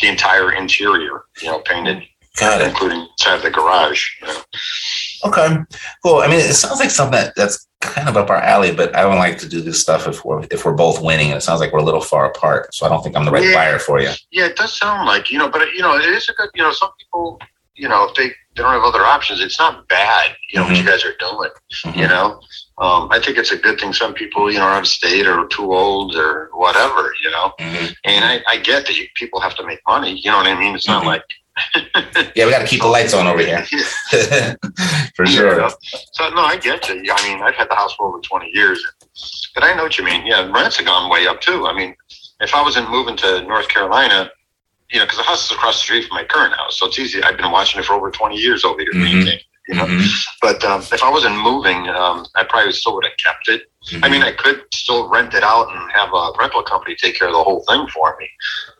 the 0.00 0.08
entire 0.08 0.52
interior. 0.52 1.24
You 1.42 1.48
know, 1.48 1.58
painted, 1.60 2.02
Got 2.38 2.60
it. 2.62 2.68
including 2.68 3.06
inside 3.18 3.42
the 3.42 3.50
garage. 3.50 4.06
You 4.20 4.28
know. 4.28 4.42
Okay, 5.26 5.56
cool. 6.02 6.18
I 6.18 6.26
mean, 6.26 6.40
it 6.40 6.54
sounds 6.54 6.80
like 6.80 6.90
something 6.90 7.18
that, 7.18 7.34
that's 7.34 7.66
kind 7.80 8.08
of 8.08 8.16
up 8.16 8.28
our 8.30 8.36
alley, 8.42 8.72
but 8.74 8.94
I 8.96 9.02
don't 9.02 9.18
like 9.18 9.38
to 9.38 9.48
do 9.48 9.60
this 9.62 9.80
stuff 9.80 10.06
if 10.06 10.24
we're 10.24 10.42
if 10.50 10.64
we're 10.64 10.72
both 10.74 11.00
winning. 11.00 11.28
And 11.28 11.36
it 11.38 11.40
sounds 11.42 11.60
like 11.60 11.72
we're 11.72 11.78
a 11.80 11.84
little 11.84 12.00
far 12.02 12.26
apart, 12.26 12.74
so 12.74 12.84
I 12.84 12.88
don't 12.90 13.02
think 13.02 13.16
I'm 13.16 13.24
the 13.24 13.30
right 13.30 13.44
Yeah. 13.44 13.54
buyer 13.54 13.78
for 13.78 14.00
you. 14.00 14.10
Yeah, 14.30 14.46
it 14.46 14.56
does 14.56 14.76
sound 14.78 15.06
like 15.06 15.30
you 15.30 15.38
know, 15.38 15.48
but 15.48 15.66
you 15.72 15.80
know, 15.82 15.96
it 15.96 16.04
is 16.04 16.28
a 16.28 16.32
good. 16.34 16.50
You 16.54 16.62
know, 16.62 16.72
some 16.72 16.90
people, 16.98 17.38
you 17.74 17.88
know, 17.88 18.04
if 18.08 18.14
they 18.14 18.28
they 18.28 18.62
don't 18.62 18.72
have 18.72 18.82
other 18.84 19.02
options, 19.04 19.40
it's 19.40 19.58
not 19.58 19.88
bad. 19.88 20.36
You 20.52 20.60
know, 20.60 20.66
what 20.66 20.76
you 20.76 20.84
guys 20.84 21.04
are 21.04 21.14
doing. 21.18 21.50
Mhm. 21.84 21.96
You 21.96 22.06
know, 22.08 22.40
um, 22.78 23.08
I 23.10 23.18
think 23.20 23.36
it's 23.36 23.50
a 23.50 23.56
good 23.56 23.80
thing. 23.80 23.92
Some 23.92 24.14
people, 24.14 24.50
you 24.50 24.58
know, 24.58 24.64
are 24.64 24.74
out 24.74 24.82
of 24.82 24.86
state 24.86 25.26
or 25.26 25.46
too 25.48 25.72
old 25.74 26.14
or 26.14 26.50
whatever. 26.54 27.12
You 27.24 27.30
know, 27.32 27.52
Mhm. 27.58 27.94
and 28.04 28.24
I, 28.24 28.42
I 28.46 28.56
get 28.58 28.86
that 28.86 28.96
you, 28.96 29.06
people 29.16 29.40
have 29.40 29.56
to 29.56 29.66
make 29.66 29.80
money. 29.88 30.12
You 30.22 30.30
know 30.30 30.36
what 30.36 30.46
I 30.46 30.54
mean? 30.54 30.74
It's 30.76 30.86
not 30.86 31.02
Mhm. 31.02 31.06
like 31.06 31.22
Yeah, 32.36 32.46
we 32.46 32.50
got 32.52 32.60
to 32.60 32.66
keep 32.66 32.80
the 32.80 32.86
lights 32.88 33.14
on 33.14 33.26
over 33.26 33.40
here 33.40 33.64
for 35.16 35.26
sure. 35.26 35.60
Yeah. 35.60 35.70
So 36.12 36.28
no, 36.30 36.42
I 36.42 36.56
get 36.56 36.88
you. 36.88 37.12
I 37.12 37.28
mean, 37.28 37.42
I've 37.42 37.54
had 37.54 37.68
the 37.70 37.74
house 37.74 37.94
for 37.94 38.06
over 38.08 38.20
twenty 38.20 38.50
years, 38.54 38.84
but 39.54 39.64
I 39.64 39.72
know 39.74 39.82
what 39.84 39.98
you 39.98 40.04
mean. 40.04 40.26
Yeah, 40.26 40.50
rents 40.52 40.76
have 40.76 40.86
gone 40.86 41.10
way 41.10 41.26
up 41.26 41.40
too. 41.40 41.66
I 41.66 41.72
mean, 41.72 41.94
if 42.40 42.54
I 42.54 42.62
wasn't 42.62 42.90
moving 42.90 43.16
to 43.18 43.42
North 43.42 43.68
Carolina, 43.68 44.30
you 44.94 45.00
know, 45.00 45.06
because 45.06 45.18
the 45.18 45.24
house 45.24 45.44
is 45.46 45.50
across 45.50 45.74
the 45.78 45.82
street 45.82 46.06
from 46.06 46.14
my 46.16 46.22
current 46.24 46.54
house, 46.54 46.78
so 46.78 46.86
it's 46.86 46.98
easy. 47.00 47.20
I've 47.20 47.36
been 47.36 47.50
watching 47.50 47.80
it 47.80 47.84
for 47.84 47.94
over 47.94 48.10
twenty 48.12 48.36
years 48.36 48.64
over 48.64 48.80
here. 48.80 48.92
Mhm. 48.94 49.40
You 49.66 49.74
know, 49.76 49.86
Mhm. 49.86 50.26
but 50.42 50.62
um, 50.62 50.82
if 50.92 51.02
I 51.02 51.10
wasn't 51.10 51.36
moving, 51.38 51.88
um, 51.88 52.26
I 52.36 52.44
probably 52.44 52.70
still 52.72 52.94
would 52.94 53.04
have 53.06 53.16
kept 53.16 53.48
it. 53.48 53.62
I 53.94 53.96
Mhm. 53.96 54.10
mean, 54.12 54.22
I 54.22 54.30
could 54.32 54.62
still 54.72 55.08
rent 55.08 55.32
it 55.34 55.42
out 55.42 55.68
and 55.70 55.90
have 55.92 56.10
a 56.12 56.30
rental 56.38 56.62
company 56.62 56.94
take 56.94 57.18
care 57.18 57.28
of 57.28 57.34
the 57.34 57.42
whole 57.42 57.64
thing 57.66 57.86
for 57.88 58.14
me. 58.20 58.28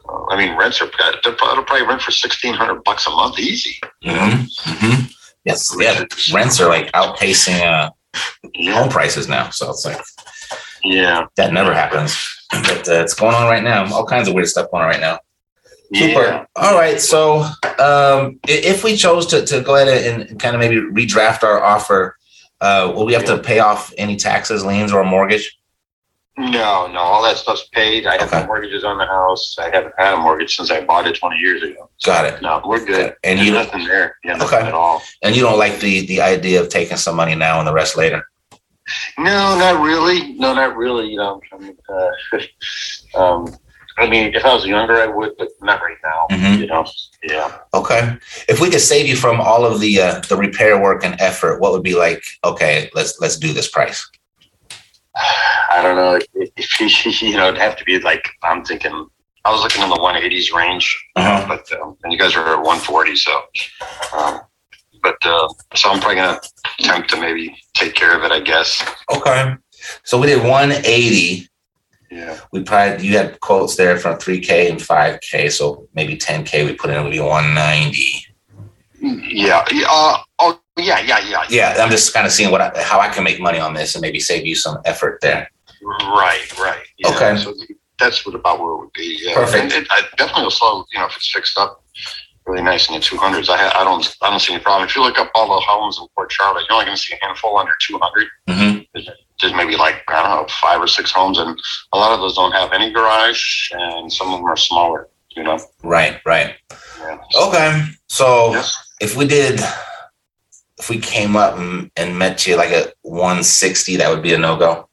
Uh, 0.08 0.26
I 0.32 0.36
mean, 0.36 0.54
rents 0.56 0.80
are 0.82 0.90
they'll 1.24 1.34
probably, 1.34 1.82
rent 1.82 2.00
for 2.02 2.12
sixteen 2.12 2.54
hundred 2.54 2.84
bucks 2.84 3.06
a 3.06 3.10
month, 3.10 3.38
easy. 3.40 3.76
Mhm. 4.04 4.46
Mhm. 4.72 5.10
Yes, 5.44 5.74
yeah. 5.78 6.04
Rents 6.32 6.60
are 6.60 6.68
like 6.68 6.92
outpacing 6.92 7.60
uh, 7.66 7.90
home 8.72 8.88
prices 8.90 9.26
now, 9.26 9.50
so 9.50 9.70
it's 9.70 9.84
like 9.84 10.00
yeah. 10.84 11.26
that 11.36 11.52
never 11.52 11.74
happens, 11.74 12.16
but 12.52 12.86
uh, 12.88 13.00
it's 13.04 13.14
going 13.14 13.34
on 13.34 13.46
right 13.48 13.64
now. 13.64 13.92
All 13.92 14.04
kinds 14.06 14.28
of 14.28 14.34
weird 14.34 14.48
stuff 14.48 14.70
going 14.70 14.84
on 14.84 14.90
right 14.90 15.00
now. 15.00 15.18
Super. 15.92 16.22
Yeah. 16.22 16.44
All 16.56 16.74
right. 16.74 17.00
So, 17.00 17.40
um, 17.78 18.38
if 18.48 18.82
we 18.84 18.96
chose 18.96 19.26
to, 19.26 19.44
to 19.46 19.60
go 19.60 19.76
ahead 19.76 19.88
and 20.20 20.38
kind 20.40 20.54
of 20.54 20.60
maybe 20.60 20.76
redraft 20.76 21.42
our 21.42 21.62
offer, 21.62 22.16
uh, 22.60 22.92
will 22.94 23.04
we 23.06 23.12
have 23.12 23.24
to 23.26 23.38
pay 23.38 23.58
off 23.58 23.92
any 23.98 24.16
taxes, 24.16 24.64
liens, 24.64 24.92
or 24.92 25.00
a 25.00 25.04
mortgage? 25.04 25.56
No, 26.36 26.88
no, 26.88 26.98
all 26.98 27.22
that 27.22 27.36
stuff's 27.36 27.68
paid. 27.72 28.06
I 28.06 28.12
have 28.14 28.22
Okay. 28.22 28.40
no 28.40 28.46
mortgages 28.46 28.82
on 28.82 28.98
the 28.98 29.06
house. 29.06 29.56
I 29.58 29.70
haven't 29.70 29.94
had 29.98 30.14
a 30.14 30.16
mortgage 30.16 30.56
since 30.56 30.68
I 30.70 30.80
bought 30.80 31.06
it 31.06 31.14
20 31.14 31.36
years 31.36 31.62
ago. 31.62 31.88
Got 32.04 32.24
it. 32.24 32.42
No, 32.42 32.60
we're 32.66 32.84
good. 32.84 33.14
And 33.22 33.38
There's 33.38 33.48
you- 33.48 33.54
nothing 33.54 33.84
there. 33.84 34.16
Yeah, 34.24 34.34
nothing 34.36 34.58
Okay. 34.58 34.66
at 34.66 34.74
all. 34.74 35.00
And 35.22 35.36
you 35.36 35.42
don't 35.42 35.58
like 35.58 35.78
the 35.78 36.06
the 36.06 36.20
idea 36.22 36.60
of 36.60 36.70
taking 36.70 36.96
some 36.96 37.14
money 37.14 37.36
now 37.36 37.58
and 37.60 37.68
the 37.68 37.72
rest 37.72 37.96
later? 37.96 38.26
No, 39.16 39.56
not 39.56 39.80
really. 39.80 40.32
No, 40.32 40.52
not 40.54 40.76
really. 40.76 41.06
You 41.08 41.18
know, 41.18 41.40
I 41.52 41.58
mean, 41.58 41.76
uh, 41.88 43.14
um, 43.22 43.56
I 43.98 44.08
mean, 44.08 44.34
if 44.34 44.44
I 44.44 44.52
was 44.52 44.66
younger, 44.66 44.96
I 44.96 45.06
would, 45.06 45.32
but 45.38 45.48
not 45.62 45.80
right 45.80 45.96
now. 46.02 46.26
Mhm. 46.30 46.58
You 46.58 46.66
know, 46.66 46.84
yeah. 47.22 47.58
Okay. 47.74 48.16
If 48.48 48.60
we 48.60 48.68
could 48.70 48.80
save 48.80 49.06
you 49.06 49.16
from 49.16 49.40
all 49.40 49.64
of 49.64 49.80
the 49.80 50.00
uh, 50.00 50.20
the 50.28 50.36
repair 50.36 50.80
work 50.80 51.04
and 51.04 51.20
effort, 51.20 51.60
what 51.60 51.72
would 51.72 51.82
be 51.84 51.94
like? 51.94 52.22
Okay, 52.44 52.90
let's 52.94 53.20
let's 53.20 53.36
do 53.38 53.52
this 53.52 53.68
price. 53.70 54.04
I 55.70 55.80
don't 55.82 55.96
know. 55.96 56.18
If, 56.34 56.50
if, 56.56 56.78
you 57.22 57.36
know, 57.36 57.48
it'd 57.48 57.60
have 57.60 57.76
to 57.76 57.84
be 57.84 57.98
like 58.00 58.28
I'm 58.42 58.64
thinking. 58.64 59.06
I 59.46 59.50
was 59.52 59.60
looking 59.62 59.82
in 59.82 59.90
the 59.90 59.96
180s 59.96 60.54
range, 60.56 60.86
Uh-huh. 61.16 61.44
but 61.46 61.70
um, 61.78 61.98
and 62.02 62.10
you 62.10 62.18
guys 62.18 62.34
are 62.34 62.48
at 62.54 62.62
140, 62.62 63.14
so. 63.14 63.42
Um, 64.16 64.40
but 65.02 65.16
uh, 65.22 65.46
so 65.74 65.90
I'm 65.90 66.00
probably 66.00 66.16
gonna 66.16 66.40
attempt 66.80 67.10
to 67.10 67.20
maybe 67.20 67.54
take 67.74 67.94
care 67.94 68.16
of 68.16 68.24
it. 68.24 68.32
I 68.32 68.40
guess. 68.40 68.82
Okay. 69.14 69.54
So 70.02 70.18
we 70.18 70.28
did 70.28 70.42
180. 70.42 71.46
Yeah. 72.14 72.38
We 72.52 72.62
probably 72.62 73.04
you 73.04 73.18
had 73.18 73.40
quotes 73.40 73.74
there 73.74 73.98
from 73.98 74.18
3K 74.18 74.70
and 74.70 74.78
5K, 74.78 75.50
so 75.50 75.88
maybe 75.94 76.16
10K 76.16 76.64
we 76.64 76.74
put 76.74 76.90
in 76.90 77.02
would 77.02 77.10
be 77.10 77.18
190. 77.18 78.26
Yeah. 79.00 79.64
yeah, 79.72 79.86
Uh, 79.90 80.18
oh, 80.38 80.60
yeah, 80.78 81.00
yeah, 81.00 81.18
yeah. 81.28 81.44
Yeah, 81.50 81.74
I'm 81.82 81.90
just 81.90 82.14
kind 82.14 82.24
of 82.24 82.32
seeing 82.32 82.52
what 82.52 82.60
I, 82.60 82.70
how 82.82 83.00
I 83.00 83.08
can 83.08 83.24
make 83.24 83.40
money 83.40 83.58
on 83.58 83.74
this 83.74 83.96
and 83.96 84.02
maybe 84.02 84.20
save 84.20 84.46
you 84.46 84.54
some 84.54 84.78
effort 84.84 85.18
there. 85.22 85.50
Right, 85.82 86.58
right. 86.58 86.86
Yeah. 86.98 87.08
Okay. 87.08 87.36
So 87.36 87.52
that's 87.98 88.24
what 88.24 88.36
about 88.36 88.60
where 88.60 88.72
it 88.74 88.78
would 88.78 88.92
be. 88.92 89.18
Yeah. 89.20 89.34
Perfect. 89.34 89.72
And 89.72 89.72
it, 89.72 89.88
I 89.90 90.02
definitely 90.16 90.44
will 90.44 90.50
slow. 90.52 90.84
You 90.92 91.00
know, 91.00 91.06
if 91.06 91.16
it's 91.16 91.30
fixed 91.32 91.58
up 91.58 91.82
really 92.46 92.62
nice 92.62 92.88
in 92.88 92.94
the 92.94 93.00
200s, 93.00 93.48
I, 93.48 93.56
ha- 93.56 93.72
I 93.74 93.82
don't, 93.82 94.16
I 94.22 94.30
don't 94.30 94.38
see 94.40 94.54
any 94.54 94.62
problem. 94.62 94.88
If 94.88 94.94
you 94.94 95.02
look 95.02 95.18
up 95.18 95.32
all 95.34 95.48
the 95.48 95.60
homes 95.60 95.98
in 95.98 96.06
Port 96.14 96.30
Charlotte, 96.30 96.64
you're 96.68 96.74
only 96.74 96.86
going 96.86 96.96
to 96.96 97.02
see 97.02 97.14
a 97.20 97.26
handful 97.26 97.58
under 97.58 97.72
200. 97.80 98.28
hmm 98.48 98.78
There's 99.40 99.52
maybe 99.54 99.76
like 99.76 100.02
I 100.08 100.22
don't 100.22 100.30
know 100.42 100.46
five 100.48 100.80
or 100.80 100.86
six 100.86 101.10
homes, 101.10 101.38
and 101.38 101.58
a 101.92 101.98
lot 101.98 102.12
of 102.12 102.20
those 102.20 102.34
don't 102.36 102.52
have 102.52 102.72
any 102.72 102.92
garage, 102.92 103.70
and 103.72 104.12
some 104.12 104.32
of 104.32 104.38
them 104.38 104.44
are 104.46 104.56
smaller. 104.56 105.08
You 105.30 105.42
know. 105.42 105.58
Right, 105.82 106.20
right. 106.24 106.54
Yeah. 107.00 107.18
Okay. 107.48 107.82
So 108.08 108.52
Yeah. 108.52 108.64
if 109.00 109.16
we 109.16 109.26
did, 109.26 109.60
if 110.78 110.88
we 110.88 110.98
came 110.98 111.34
up 111.34 111.58
and, 111.58 111.90
and 111.96 112.16
met 112.16 112.46
you 112.46 112.56
like 112.56 112.70
at 112.70 112.94
160, 113.02 113.96
that 113.96 114.08
would 114.10 114.22
be 114.22 114.32
a 114.34 114.38
no 114.38 114.56
go. 114.56 114.88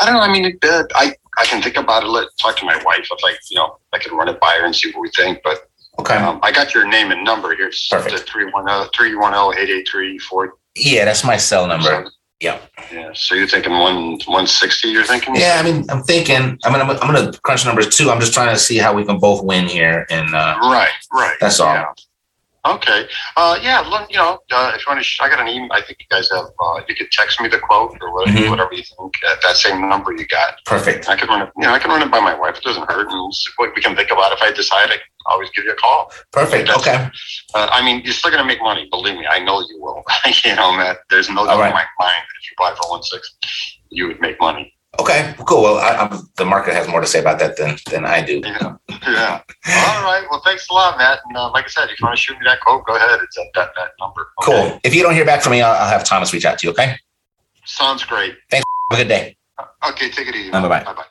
I 0.00 0.06
don't 0.06 0.14
know. 0.14 0.20
I 0.20 0.32
mean, 0.32 0.46
it, 0.46 0.64
uh, 0.64 0.84
I 0.94 1.14
I 1.36 1.44
can 1.44 1.62
think 1.62 1.76
about 1.76 2.02
it. 2.02 2.06
Let 2.06 2.28
talk 2.40 2.56
to 2.56 2.64
my 2.64 2.80
wife 2.84 3.06
if 3.10 3.18
I 3.22 3.36
you 3.50 3.56
know 3.56 3.76
I 3.92 3.98
can 3.98 4.16
run 4.16 4.28
it 4.28 4.40
by 4.40 4.56
her 4.58 4.64
and 4.64 4.74
see 4.74 4.90
what 4.92 5.02
we 5.02 5.10
think. 5.10 5.40
But 5.44 5.66
Okay. 5.98 6.16
um, 6.16 6.40
I 6.42 6.50
got 6.50 6.72
your 6.72 6.86
name 6.88 7.10
and 7.10 7.22
number 7.22 7.54
here. 7.54 7.66
It's 7.66 7.86
Perfect. 7.88 8.16
the 8.16 8.22
310 8.22 8.88
310 8.96 9.58
883 9.62 10.48
yeah, 10.76 11.04
that's 11.04 11.24
my 11.24 11.36
cell 11.36 11.66
number. 11.66 12.10
Yeah. 12.40 12.58
Yeah. 12.90 13.10
So 13.14 13.34
you're 13.34 13.46
thinking 13.46 13.72
one 13.72 14.12
160? 14.12 14.88
You're 14.88 15.04
thinking? 15.04 15.36
Yeah, 15.36 15.60
I 15.60 15.62
mean, 15.62 15.84
I'm 15.90 16.02
thinking, 16.02 16.58
I'm 16.64 16.72
gonna, 16.72 16.84
I'm 17.00 17.14
gonna 17.14 17.32
crunch 17.42 17.66
numbers 17.66 17.94
too. 17.94 18.10
I'm 18.10 18.18
just 18.18 18.32
trying 18.32 18.54
to 18.54 18.58
see 18.58 18.78
how 18.78 18.94
we 18.94 19.04
can 19.04 19.18
both 19.18 19.44
win 19.44 19.66
here. 19.66 20.06
And 20.10 20.34
uh, 20.34 20.58
Right. 20.62 20.90
Right. 21.12 21.36
That's 21.40 21.60
all. 21.60 21.74
Yeah. 21.74 21.92
Okay. 22.66 23.08
Uh, 23.36 23.58
yeah. 23.62 23.80
Look, 23.80 24.10
you 24.10 24.16
know, 24.18 24.38
uh, 24.52 24.72
if 24.74 24.84
you 24.84 24.90
want 24.90 25.00
to, 25.00 25.04
sh- 25.04 25.18
I 25.20 25.28
got 25.30 25.40
an 25.40 25.48
email. 25.48 25.68
I 25.72 25.80
think 25.80 25.98
you 26.00 26.06
guys 26.10 26.28
have. 26.30 26.44
Uh, 26.62 26.80
you 26.88 26.94
could 26.94 27.10
text 27.10 27.40
me 27.40 27.48
the 27.48 27.58
quote 27.58 27.96
or 28.00 28.12
whatever, 28.12 28.36
Mhm. 28.38 28.50
whatever 28.50 28.74
you 28.74 28.82
think. 28.82 29.14
At 29.30 29.40
that 29.42 29.56
same 29.56 29.88
number 29.88 30.12
you 30.12 30.26
got. 30.26 30.62
perfect. 30.66 31.08
I 31.08 31.16
can 31.16 31.28
run 31.28 31.42
it. 31.42 31.50
You 31.56 31.64
know, 31.66 31.72
I 31.72 31.78
can 31.78 31.90
run 31.90 32.02
it 32.02 32.10
by 32.10 32.20
my 32.20 32.34
wife. 32.34 32.56
It 32.58 32.62
doesn't 32.64 32.88
hurt, 32.90 33.08
and 33.10 33.32
what 33.56 33.70
we 33.74 33.80
can 33.82 33.96
think 33.96 34.10
about. 34.10 34.32
If 34.32 34.42
I 34.42 34.52
decide, 34.52 34.90
I 34.90 34.98
can 34.98 35.10
always 35.26 35.48
give 35.50 35.64
you 35.64 35.72
a 35.72 35.76
call. 35.76 36.12
Perfect. 36.32 36.68
Okay. 36.68 37.08
Uh, 37.54 37.68
I 37.70 37.82
mean, 37.82 38.02
you're 38.04 38.12
still 38.12 38.30
going 38.30 38.42
to 38.42 38.46
make 38.46 38.60
money. 38.62 38.88
Believe 38.90 39.14
me, 39.14 39.26
I 39.26 39.38
know 39.38 39.60
you 39.60 39.78
will. 39.80 40.04
you 40.44 40.54
know, 40.54 40.72
Matt. 40.76 40.98
There's 41.08 41.30
no 41.30 41.46
doubt 41.46 41.58
right. 41.60 41.68
in 41.68 41.72
my 41.74 41.84
mind 41.98 42.22
that 42.28 42.36
if 42.42 42.50
you 42.50 42.54
buy 42.58 42.74
for 42.80 42.90
one 42.90 43.02
six, 43.02 43.34
you 43.90 44.06
would 44.08 44.20
make 44.20 44.38
money. 44.40 44.74
Okay. 44.98 45.34
Cool. 45.46 45.62
Well, 45.62 45.78
I, 45.78 45.96
I'm, 45.96 46.28
the 46.36 46.44
market 46.44 46.74
has 46.74 46.88
more 46.88 47.00
to 47.00 47.06
say 47.06 47.20
about 47.20 47.38
that 47.38 47.56
than 47.56 47.76
than 47.90 48.04
I 48.04 48.22
do. 48.22 48.40
Yeah. 48.44 48.76
yeah. 48.88 49.40
All 49.68 50.02
right. 50.04 50.24
Well, 50.30 50.42
thanks 50.44 50.68
a 50.68 50.72
lot, 50.72 50.98
Matt. 50.98 51.20
And 51.28 51.36
uh, 51.36 51.50
like 51.52 51.64
I 51.66 51.68
said, 51.68 51.90
if 51.90 52.00
you 52.00 52.06
want 52.06 52.16
to 52.16 52.20
shoot 52.20 52.34
me 52.34 52.44
that 52.44 52.60
quote, 52.60 52.84
go 52.86 52.96
ahead. 52.96 53.20
It's 53.22 53.38
at 53.38 53.46
that, 53.54 53.70
that 53.76 53.90
number. 54.00 54.28
Okay? 54.42 54.70
Cool. 54.70 54.80
If 54.82 54.94
you 54.94 55.02
don't 55.02 55.14
hear 55.14 55.24
back 55.24 55.42
from 55.42 55.52
me, 55.52 55.62
I'll, 55.62 55.72
I'll 55.72 55.88
have 55.88 56.04
Thomas 56.04 56.32
reach 56.32 56.44
out 56.44 56.58
to 56.58 56.66
you. 56.66 56.72
Okay. 56.72 56.96
Sounds 57.64 58.04
great. 58.04 58.36
Thanks. 58.50 58.64
Have 58.90 58.98
a 58.98 59.02
good 59.02 59.08
day. 59.08 59.36
Okay, 59.86 60.10
take 60.10 60.26
it 60.26 60.34
easy. 60.34 60.50
Bye-bye. 60.50 60.84
Bye 60.84 60.92
bye. 60.92 61.04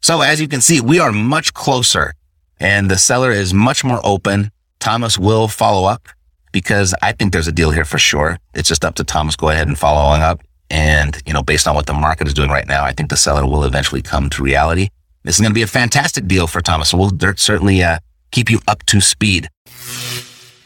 So 0.00 0.22
as 0.22 0.40
you 0.40 0.48
can 0.48 0.60
see, 0.60 0.80
we 0.80 0.98
are 0.98 1.12
much 1.12 1.52
closer 1.52 2.14
and 2.58 2.90
the 2.90 2.96
seller 2.96 3.30
is 3.30 3.52
much 3.52 3.84
more 3.84 4.00
open. 4.02 4.50
Thomas 4.78 5.18
will 5.18 5.46
follow 5.46 5.88
up 5.88 6.08
because 6.52 6.94
I 7.02 7.12
think 7.12 7.32
there's 7.32 7.48
a 7.48 7.52
deal 7.52 7.70
here 7.70 7.84
for 7.84 7.98
sure. 7.98 8.38
It's 8.54 8.68
just 8.68 8.84
up 8.84 8.94
to 8.96 9.04
Thomas. 9.04 9.36
Go 9.36 9.50
ahead 9.50 9.68
and 9.68 9.78
following 9.78 10.22
up. 10.22 10.40
And, 10.70 11.20
you 11.26 11.32
know, 11.32 11.42
based 11.42 11.66
on 11.66 11.74
what 11.74 11.86
the 11.86 11.92
market 11.92 12.28
is 12.28 12.34
doing 12.34 12.50
right 12.50 12.66
now, 12.66 12.84
I 12.84 12.92
think 12.92 13.10
the 13.10 13.16
seller 13.16 13.44
will 13.44 13.64
eventually 13.64 14.02
come 14.02 14.30
to 14.30 14.42
reality. 14.42 14.88
This 15.24 15.34
is 15.34 15.40
going 15.40 15.50
to 15.50 15.54
be 15.54 15.62
a 15.62 15.66
fantastic 15.66 16.26
deal 16.26 16.46
for 16.46 16.60
Thomas. 16.60 16.90
So 16.90 16.98
we'll 16.98 17.12
certainly 17.36 17.82
uh, 17.82 17.98
keep 18.30 18.50
you 18.50 18.60
up 18.68 18.84
to 18.86 19.00
speed. 19.00 19.48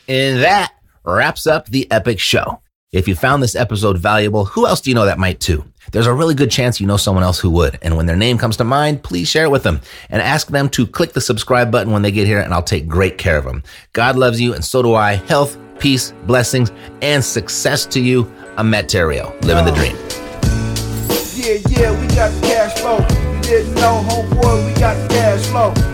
And 0.07 0.43
that 0.43 0.73
wraps 1.05 1.47
up 1.47 1.67
the 1.67 1.91
epic 1.91 2.21
show. 2.21 2.61
If 2.93 3.09
you 3.09 3.17
found 3.17 3.43
this 3.43 3.57
episode 3.57 3.99
valuable, 3.99 4.45
who 4.45 4.69
else 4.69 4.81
do 4.81 4.91
you 4.91 4.95
know 4.95 5.07
that 5.07 5.19
might 5.19 5.41
too? 5.41 5.65
There's 5.91 6.07
a 6.07 6.13
really 6.13 6.35
good 6.35 6.51
chance 6.51 6.81
you 6.81 6.87
know 6.87 6.97
someone 6.97 7.25
else 7.25 7.41
who 7.41 7.51
would. 7.51 7.79
And 7.83 7.97
when 7.97 8.07
their 8.07 8.17
name 8.17 8.39
comes 8.39 8.57
to 8.59 8.65
mind, 8.65 9.03
please 9.03 9.29
share 9.29 9.47
it 9.47 9.51
with 9.51 9.65
them 9.65 9.81
and 10.11 10.23
ask 10.23 10.47
them 10.47 10.69
to 10.71 10.87
click 10.87 11.13
the 11.13 11.21
subscribe 11.21 11.73
button 11.73 11.93
when 11.93 12.03
they 12.03 12.13
get 12.13 12.29
here 12.29 12.39
and 12.39 12.55
I'll 12.55 12.63
take 12.63 12.87
great 12.87 13.19
care 13.19 13.37
of 13.37 13.45
them. 13.45 13.65
God 13.95 14.15
loves 14.17 14.41
you 14.41 14.55
and 14.55 14.65
so 14.65 14.81
do 14.83 14.95
I. 14.95 15.15
Health, 15.15 15.57
peace, 15.79 16.13
blessings, 16.27 16.73
and 17.03 17.25
success 17.25 17.87
to 17.87 18.01
you. 18.01 18.31
I'm 18.57 18.71
Matt 18.71 18.89
Theriault, 18.89 19.43
living 19.45 19.65
the 19.65 19.73
dream. 19.73 19.97
Yeah, 21.35 21.61
yeah, 21.69 22.01
we 22.01 22.07
got 22.15 22.31
the 22.31 22.41
cash 22.47 22.79
flow. 22.79 22.99
You 23.35 23.43
didn't 23.43 23.75
know, 23.75 24.03
homeboy, 24.09 24.67
we 24.67 24.81
got 24.81 24.97
the 25.03 25.15
cash 25.15 25.45
flow. 25.47 25.94